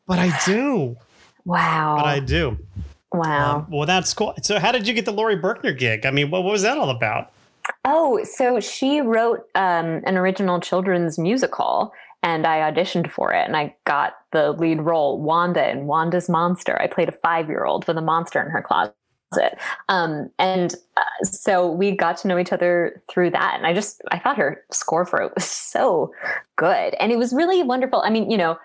[0.08, 0.98] but I do.
[1.46, 1.98] wow.
[1.98, 2.58] But I do.
[3.14, 3.58] wow.
[3.58, 4.34] Um, well, that's cool.
[4.41, 6.04] So, how did you get the Laurie Berkner gig?
[6.08, 7.32] I mean, what, what was that all about?
[7.86, 11.93] Oh, so she wrote um, an original children's musical,
[12.24, 16.82] and I auditioned for it, and I got the lead role, Wanda in Wanda's Monster.
[16.82, 18.96] I played a five-year-old with a monster in her closet.
[19.89, 23.55] Um, and uh, so we got to know each other through that.
[23.55, 26.13] And I just, I thought her score for it was so
[26.55, 26.95] good.
[26.99, 28.01] And it was really wonderful.
[28.01, 28.57] I mean, you know,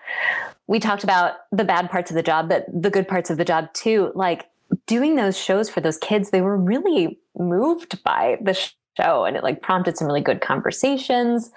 [0.67, 3.45] we talked about the bad parts of the job, but the good parts of the
[3.45, 4.11] job too.
[4.15, 4.49] Like
[4.87, 8.53] doing those shows for those kids, they were really moved by the
[8.97, 11.49] show and it like prompted some really good conversations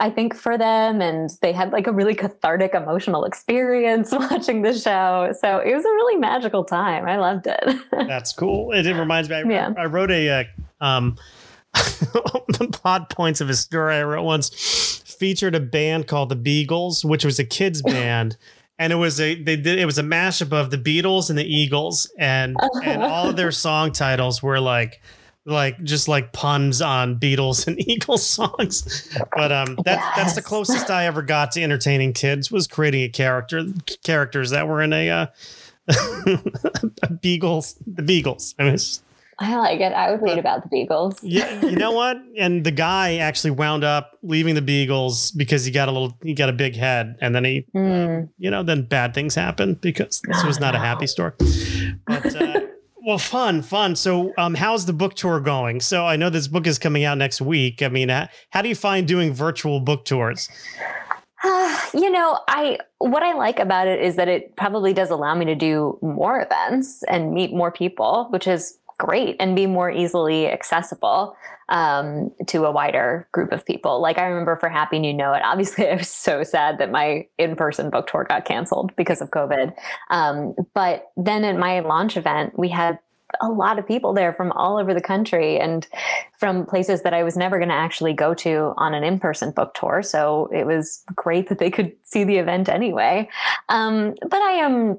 [0.00, 4.72] i think for them and they had like a really cathartic emotional experience watching the
[4.72, 7.76] show so it was a really magical time i loved it
[8.20, 8.72] That's cool.
[8.72, 9.36] It, it reminds me.
[9.36, 9.72] I, Yeah.
[9.76, 10.44] I wrote a uh,
[10.80, 11.16] um,
[11.74, 14.48] the plot points of a story I wrote once
[15.18, 18.36] featured a band called the Beagles, which was a kids band.
[18.78, 21.44] And it was a they did it was a mashup of the Beatles and the
[21.44, 25.02] Eagles, and and all of their song titles were like
[25.46, 29.08] like just like puns on Beatles and Eagles songs.
[29.34, 33.08] But um that that's the closest I ever got to entertaining kids was creating a
[33.08, 33.64] character
[34.04, 35.26] characters that were in a uh
[37.20, 38.54] Beagles the Beagles.
[38.58, 39.02] I mean it's,
[39.42, 42.18] i like it i would read about the beagles yeah, you know what?
[42.36, 46.34] And the guy actually wound up leaving the Beagles because he got a little he
[46.34, 48.28] got a big head and then he Mm.
[48.38, 51.32] you know, then bad things happened because this was not a happy story.
[52.06, 52.60] But uh,
[53.10, 53.96] well, fun, fun.
[53.96, 55.80] So, um, how's the book tour going?
[55.80, 57.82] So, I know this book is coming out next week.
[57.82, 60.48] I mean, how, how do you find doing virtual book tours?
[61.92, 65.44] you know, I what I like about it is that it probably does allow me
[65.46, 70.46] to do more events and meet more people, which is great and be more easily
[70.46, 71.34] accessible
[71.70, 74.00] um, to a wider group of people.
[74.00, 76.90] Like I remember for Happy and You Know It, obviously I was so sad that
[76.90, 79.72] my in-person book tour got canceled because of COVID.
[80.10, 82.98] Um, but then at my launch event, we had
[83.40, 85.86] a lot of people there from all over the country and
[86.38, 89.72] from places that I was never going to actually go to on an in-person book
[89.74, 90.02] tour.
[90.02, 93.28] So it was great that they could see the event anyway.
[93.68, 94.98] Um, but I am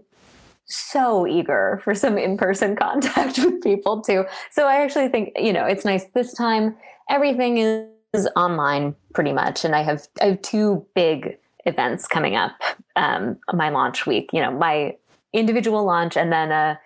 [0.72, 4.26] so eager for some in-person contact with people too.
[4.50, 6.76] So I actually think, you know, it's nice this time
[7.10, 7.88] everything is,
[8.36, 9.64] online pretty much.
[9.64, 12.60] And I have, I have two big events coming up.
[12.98, 14.98] Um, my launch week, you know, my
[15.32, 16.80] individual launch and then a,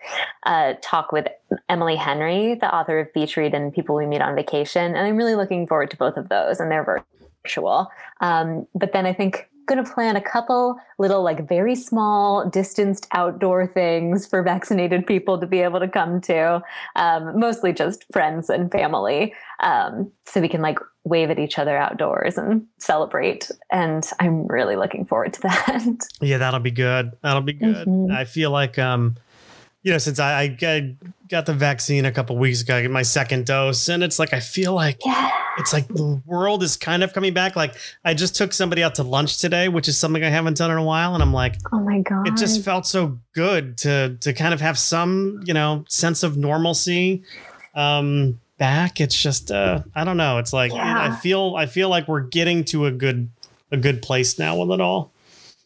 [0.45, 1.27] a talk with
[1.67, 4.95] Emily Henry, the author of Beach Read and People We Meet on Vacation.
[4.95, 7.03] And I'm really looking forward to both of those and they're
[7.43, 7.88] virtual.
[8.21, 13.07] Um, but then I think going to plan a couple little like very small distanced
[13.11, 16.61] outdoor things for vaccinated people to be able to come to
[16.95, 21.78] um, mostly just friends and family um, so we can like wave at each other
[21.78, 27.11] outdoors and celebrate and i'm really looking forward to that Yeah, that'll be good.
[27.22, 27.88] That'll be good.
[27.88, 28.11] Mhm.
[28.11, 29.16] I feel like, um,
[29.86, 30.47] you know, since I, I
[31.29, 34.33] got, the vaccine a couple weeks ago, I got my second dose, and it's like
[34.33, 35.29] I feel like yeah.
[35.59, 37.55] it's like the world is kind of coming back.
[37.55, 40.71] Like I just took somebody out to lunch today, which is something I haven't done
[40.71, 44.17] in a while, and I'm like, oh my god it just felt so good to
[44.21, 47.21] to kind of have some you know sense of normalcy
[47.75, 48.99] um back.
[48.99, 50.39] It's just uh i don't know.
[50.39, 51.11] It's like Yeah.
[51.11, 53.29] i feel i feel like we're getting to a good
[53.71, 55.11] a good place now with it all.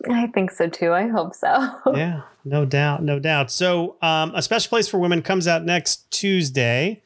[0.10, 0.92] I think so too.
[0.92, 1.70] I hope so.
[1.96, 3.52] Yeah no doubt no doubt.
[3.52, 7.02] So um a special place for women comes out next tuesday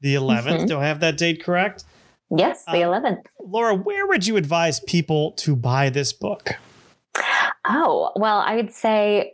[0.00, 0.68] the 11th Mhm.
[0.68, 1.84] do i have that date correct?
[2.30, 6.56] Yes the Um, 11th laura where would you advise people to buy this book?
[7.68, 9.32] Oh, well, I would say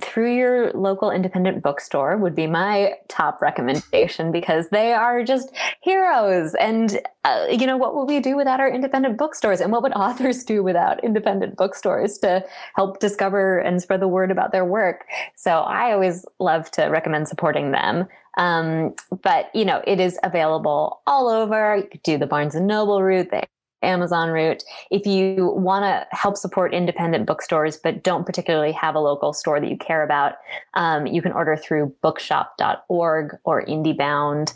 [0.00, 6.54] through your local independent bookstore would be my top recommendation because they are just heroes.
[6.54, 9.60] And, uh, you know, what would we do without our independent bookstores?
[9.60, 14.30] And what would authors do without independent bookstores to help discover and spread the word
[14.30, 15.04] about their work?
[15.36, 18.06] So I always love to recommend supporting them.
[18.38, 21.76] Um, but, you know, it is available all over.
[21.76, 23.42] You could do the Barnes and Noble route, the
[23.82, 24.62] Amazon route.
[24.90, 29.60] If you want to help support independent bookstores, but don't particularly have a local store
[29.60, 30.34] that you care about,
[30.74, 34.54] um, you can order through bookshop.org or IndieBound.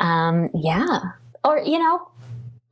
[0.00, 1.00] Um, yeah.
[1.44, 2.08] Or, you know,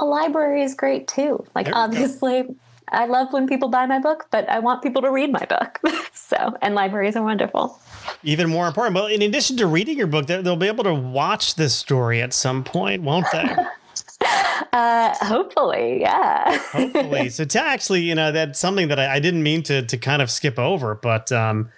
[0.00, 1.44] a library is great too.
[1.54, 1.78] Like, you go.
[1.78, 2.44] obviously,
[2.88, 5.80] I love when people buy my book, but I want people to read my book.
[6.12, 7.80] so, and libraries are wonderful.
[8.22, 8.94] Even more important.
[8.94, 12.32] Well, in addition to reading your book, they'll be able to watch this story at
[12.32, 13.54] some point, won't they?
[14.72, 16.58] Uh, hopefully, yeah.
[16.72, 17.28] hopefully.
[17.30, 20.20] So to actually, you know, that's something that I, I, didn't mean to to kind
[20.20, 21.70] of skip over, but um,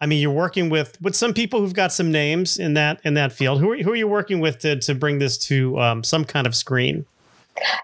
[0.00, 3.14] I mean, you're working with with some people who've got some names in that in
[3.14, 3.60] that field.
[3.60, 6.46] Who are, who are you working with to to bring this to um, some kind
[6.46, 7.06] of screen?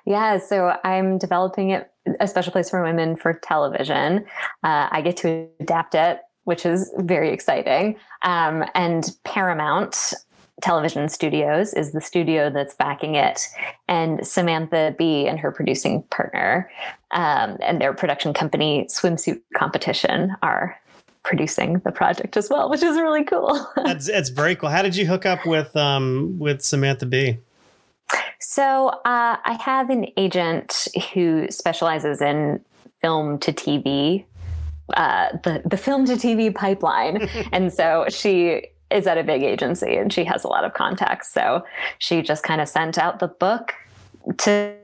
[0.04, 1.90] Yeah, so I'm developing it
[2.20, 4.24] a special place for women for television.
[4.62, 7.96] Uh, I get to adapt it, which is very exciting.
[8.22, 10.14] Um, and Paramount
[10.60, 13.48] Television Studios is the studio that's backing it,
[13.88, 16.70] and Samantha Bee and her producing partner
[17.10, 20.78] um, and their production company Swimsuit Competition are
[21.22, 23.66] producing the project as well, which is really cool.
[23.84, 24.68] that's it's very cool.
[24.68, 27.38] How did you hook up with um, with Samantha Bee?
[28.40, 32.64] So uh, I have an agent who specializes in
[33.00, 34.24] film to TV,
[34.94, 39.96] uh, the the film to TV pipeline, and so she is at a big agency
[39.96, 41.32] and she has a lot of contacts.
[41.32, 41.64] So
[41.98, 43.74] she just kind of sent out the book
[44.38, 44.74] to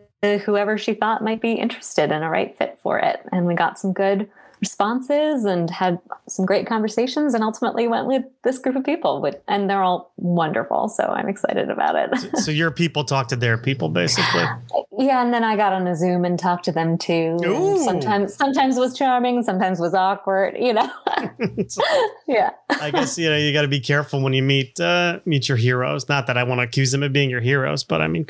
[0.44, 3.78] whoever she thought might be interested and a right fit for it, and we got
[3.78, 4.28] some good
[4.60, 5.98] responses and had
[6.28, 10.88] some great conversations and ultimately went with this group of people and they're all wonderful
[10.88, 12.36] so i'm excited about it.
[12.38, 14.44] So, your people talk to their people basically.
[14.98, 17.36] Yeah and then i got on a zoom and talked to them too
[17.84, 20.90] sometimes sometimes was charming sometimes was awkward you know?
[22.26, 22.50] Yeah.
[22.68, 25.58] I guess you know you got to be careful when you meet uh meet your
[25.58, 26.08] heroes.
[26.08, 28.26] Not that i want to accuse them of being your heroes but i mean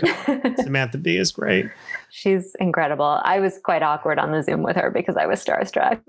[0.58, 1.66] samantha bee is great
[2.11, 3.20] She's incredible.
[3.24, 6.00] I was quite awkward on the Zoom with her because I was starstruck.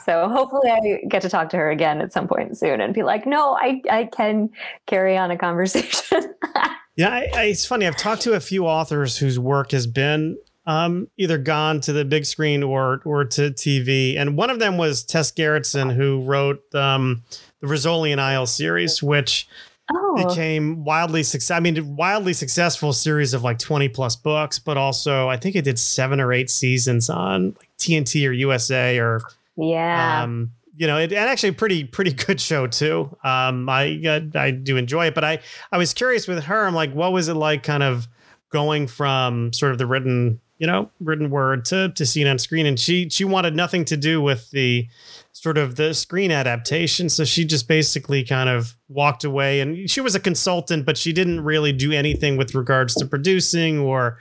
[0.04, 3.02] so hopefully I get to talk to her again at some point soon and be
[3.02, 4.50] like, no, I, I can
[4.86, 6.34] carry on a conversation.
[6.96, 7.86] yeah, I, I, it's funny.
[7.86, 10.36] I've talked to a few authors whose work has been
[10.66, 14.18] um, either gone to the big screen or or to TV.
[14.18, 17.22] And one of them was Tess Gerritsen, who wrote um,
[17.60, 19.48] the Rizzoli and Isles series, which
[19.92, 20.28] oh.
[20.28, 21.56] became wildly success.
[21.56, 25.62] I mean, wildly successful series of like 20 plus books, but also I think it
[25.62, 29.20] did seven or eight seasons on like TNT or USA or
[29.56, 30.22] yeah.
[30.22, 33.16] Um, you know, it, and actually pretty pretty good show too.
[33.22, 36.66] Um, I uh, I do enjoy it, but I I was curious with her.
[36.66, 38.08] I'm like, what was it like, kind of
[38.50, 42.64] going from sort of the written you know written word to to seeing on screen,
[42.64, 44.88] and she she wanted nothing to do with the
[45.32, 47.10] sort of the screen adaptation.
[47.10, 51.12] So she just basically kind of walked away and she was a consultant, but she
[51.12, 54.16] didn't really do anything with regards to producing or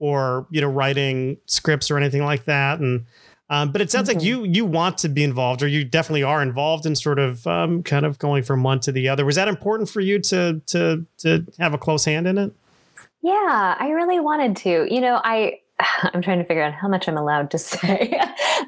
[0.00, 2.80] or you know writing scripts or anything like that.
[2.80, 3.06] And
[3.48, 4.18] um, but it sounds mm-hmm.
[4.18, 7.46] like you you want to be involved, or you definitely are involved in sort of
[7.46, 9.24] um, kind of going from one to the other.
[9.24, 12.52] Was that important for you to to to have a close hand in it?
[13.24, 14.86] Yeah, I really wanted to.
[14.94, 15.60] You know, I
[16.02, 18.20] I'm trying to figure out how much I'm allowed to say,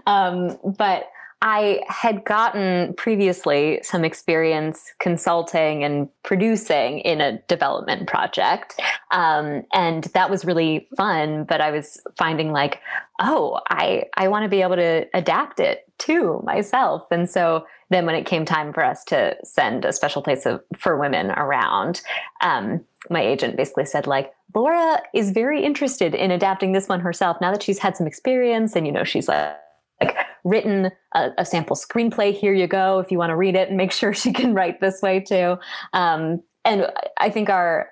[0.07, 1.09] um, but
[1.43, 8.81] I had gotten previously some experience consulting and producing in a development project.
[9.11, 12.81] Um, and that was really fun, but I was finding like,
[13.21, 17.07] oh, I, I want to be able to adapt it too myself.
[17.11, 20.63] And so then when it came time for us to send a special place of,
[20.75, 22.01] for women around,
[22.41, 27.37] um, my agent basically said like, Laura is very interested in adapting this one herself
[27.43, 29.55] now that she's had some experience and, you know, she's like,
[30.01, 32.35] like written a, a, sample screenplay.
[32.35, 32.99] Here you go.
[32.99, 35.59] If you want to read it and make sure she can write this way too.
[35.93, 37.91] Um, and I think our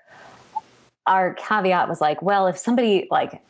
[1.06, 3.42] our caveat was like, well, if somebody like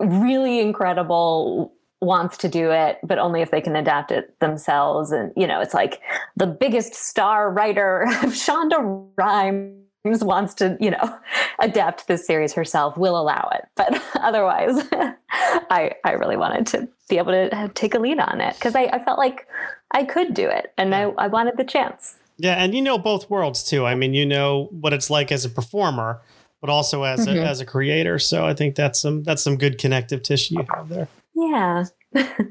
[0.00, 5.12] really incredible wants to do it, but only if they can adapt it themselves.
[5.12, 6.00] And you know, it's like
[6.36, 11.18] the biggest star writer, Shonda Rhimes wants to, you know,
[11.58, 13.66] adapt this series herself, will allow it.
[13.74, 14.86] But otherwise,
[15.30, 18.84] I I really wanted to be able to take a lead on it because I,
[18.84, 19.46] I felt like
[19.90, 22.16] I could do it and I, I wanted the chance.
[22.36, 23.84] Yeah, and you know both worlds too.
[23.84, 26.20] I mean, you know what it's like as a performer,
[26.60, 27.38] but also as mm-hmm.
[27.38, 28.18] a, as a creator.
[28.18, 31.08] So I think that's some that's some good connective tissue you have there.
[31.34, 31.84] Yeah.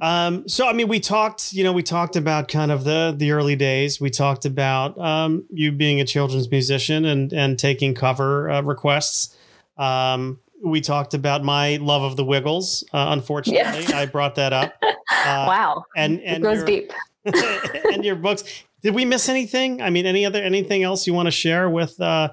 [0.02, 3.32] Um, so I mean, we talked, you know, we talked about kind of the the
[3.32, 4.00] early days.
[4.00, 9.36] We talked about um, you being a children's musician and and taking cover uh, requests.
[9.78, 12.84] Um, we talked about my love of the Wiggles.
[12.94, 13.92] Uh, unfortunately, yes.
[13.92, 14.74] I brought that up.
[15.26, 16.92] Uh, wow, and and it goes your, deep.
[17.94, 18.44] and your books.
[18.82, 19.82] Did we miss anything?
[19.82, 22.30] I mean, any other anything else you want to share with uh,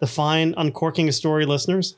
[0.00, 1.96] the fine uncorking a story listeners?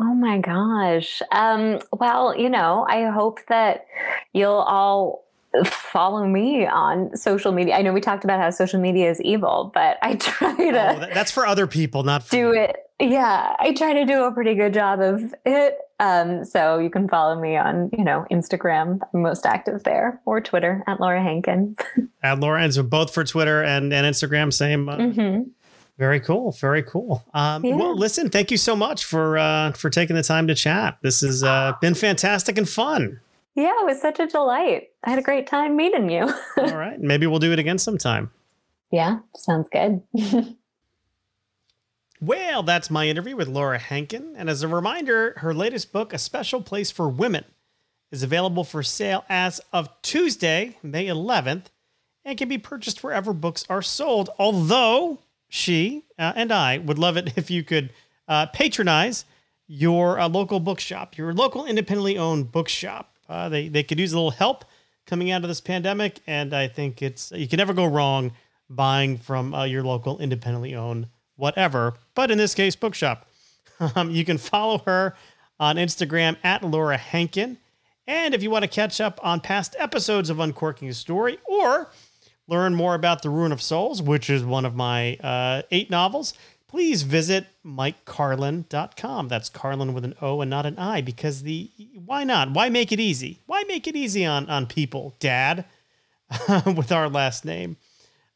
[0.00, 1.22] Oh my gosh.
[1.32, 3.86] Um, well, you know, I hope that
[4.32, 5.24] you'll all
[5.64, 7.74] follow me on social media.
[7.74, 10.96] I know we talked about how social media is evil, but I try to.
[10.96, 12.76] Oh, that's for other people, not for do it.
[13.00, 17.08] Yeah, I try to do a pretty good job of it Um, so you can
[17.08, 19.00] follow me on, you know, Instagram.
[19.14, 21.76] I'm most active there, or Twitter at Laura Hankin.
[22.22, 24.88] at Laura, and so both for Twitter and, and Instagram, same.
[24.88, 25.42] Uh, mm-hmm.
[25.98, 26.52] Very cool.
[26.52, 27.24] Very cool.
[27.34, 27.74] Um, yeah.
[27.74, 30.98] Well, listen, thank you so much for uh, for taking the time to chat.
[31.02, 33.20] This has uh, been fantastic and fun.
[33.56, 34.90] Yeah, it was such a delight.
[35.02, 36.32] I had a great time meeting you.
[36.56, 37.00] All right.
[37.00, 38.30] Maybe we'll do it again sometime.
[38.92, 40.00] Yeah, sounds good.
[42.20, 44.34] well, that's my interview with Laura Hankin.
[44.36, 47.44] And as a reminder, her latest book, A Special Place for Women,
[48.12, 51.64] is available for sale as of Tuesday, May 11th,
[52.24, 54.30] and can be purchased wherever books are sold.
[54.38, 55.18] Although
[55.48, 57.92] she uh, and I would love it if you could
[58.26, 59.24] uh, patronize
[59.66, 63.14] your uh, local bookshop, your local independently owned bookshop.
[63.28, 64.64] Uh, they they could use a little help
[65.06, 68.32] coming out of this pandemic, and I think it's you can never go wrong
[68.70, 71.94] buying from uh, your local independently owned whatever.
[72.14, 73.24] But in this case, bookshop.
[73.94, 75.14] Um, you can follow her
[75.60, 77.58] on Instagram at Laura Hankin.
[78.08, 81.88] And if you want to catch up on past episodes of Uncorking a Story or
[82.48, 86.34] learn more about The Ruin of Souls, which is one of my uh, eight novels,
[86.66, 89.28] please visit mikecarlon.com.
[89.28, 92.52] That's Carlon with an O and not an I because the why not?
[92.52, 93.40] Why make it easy?
[93.46, 95.66] Why make it easy on on people, Dad,
[96.66, 97.76] with our last name?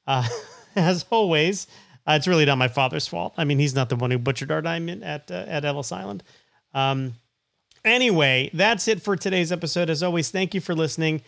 [0.06, 0.28] Uh,
[0.76, 1.66] as always,
[2.06, 3.34] uh, it's really not my father's fault.
[3.36, 6.22] I mean, he's not the one who butchered our diamond at uh, at Ellis Island.
[6.74, 7.14] Um,
[7.84, 9.90] anyway, that's it for today's episode.
[9.90, 11.22] As always, thank you for listening.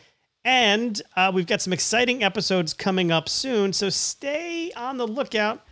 [0.44, 5.64] And uh, we've got some exciting episodes coming up soon, so stay on the lookout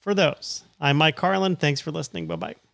[0.00, 0.62] for those.
[0.80, 1.56] I'm Mike Carlon.
[1.56, 2.26] Thanks for listening.
[2.26, 2.69] Bye bye.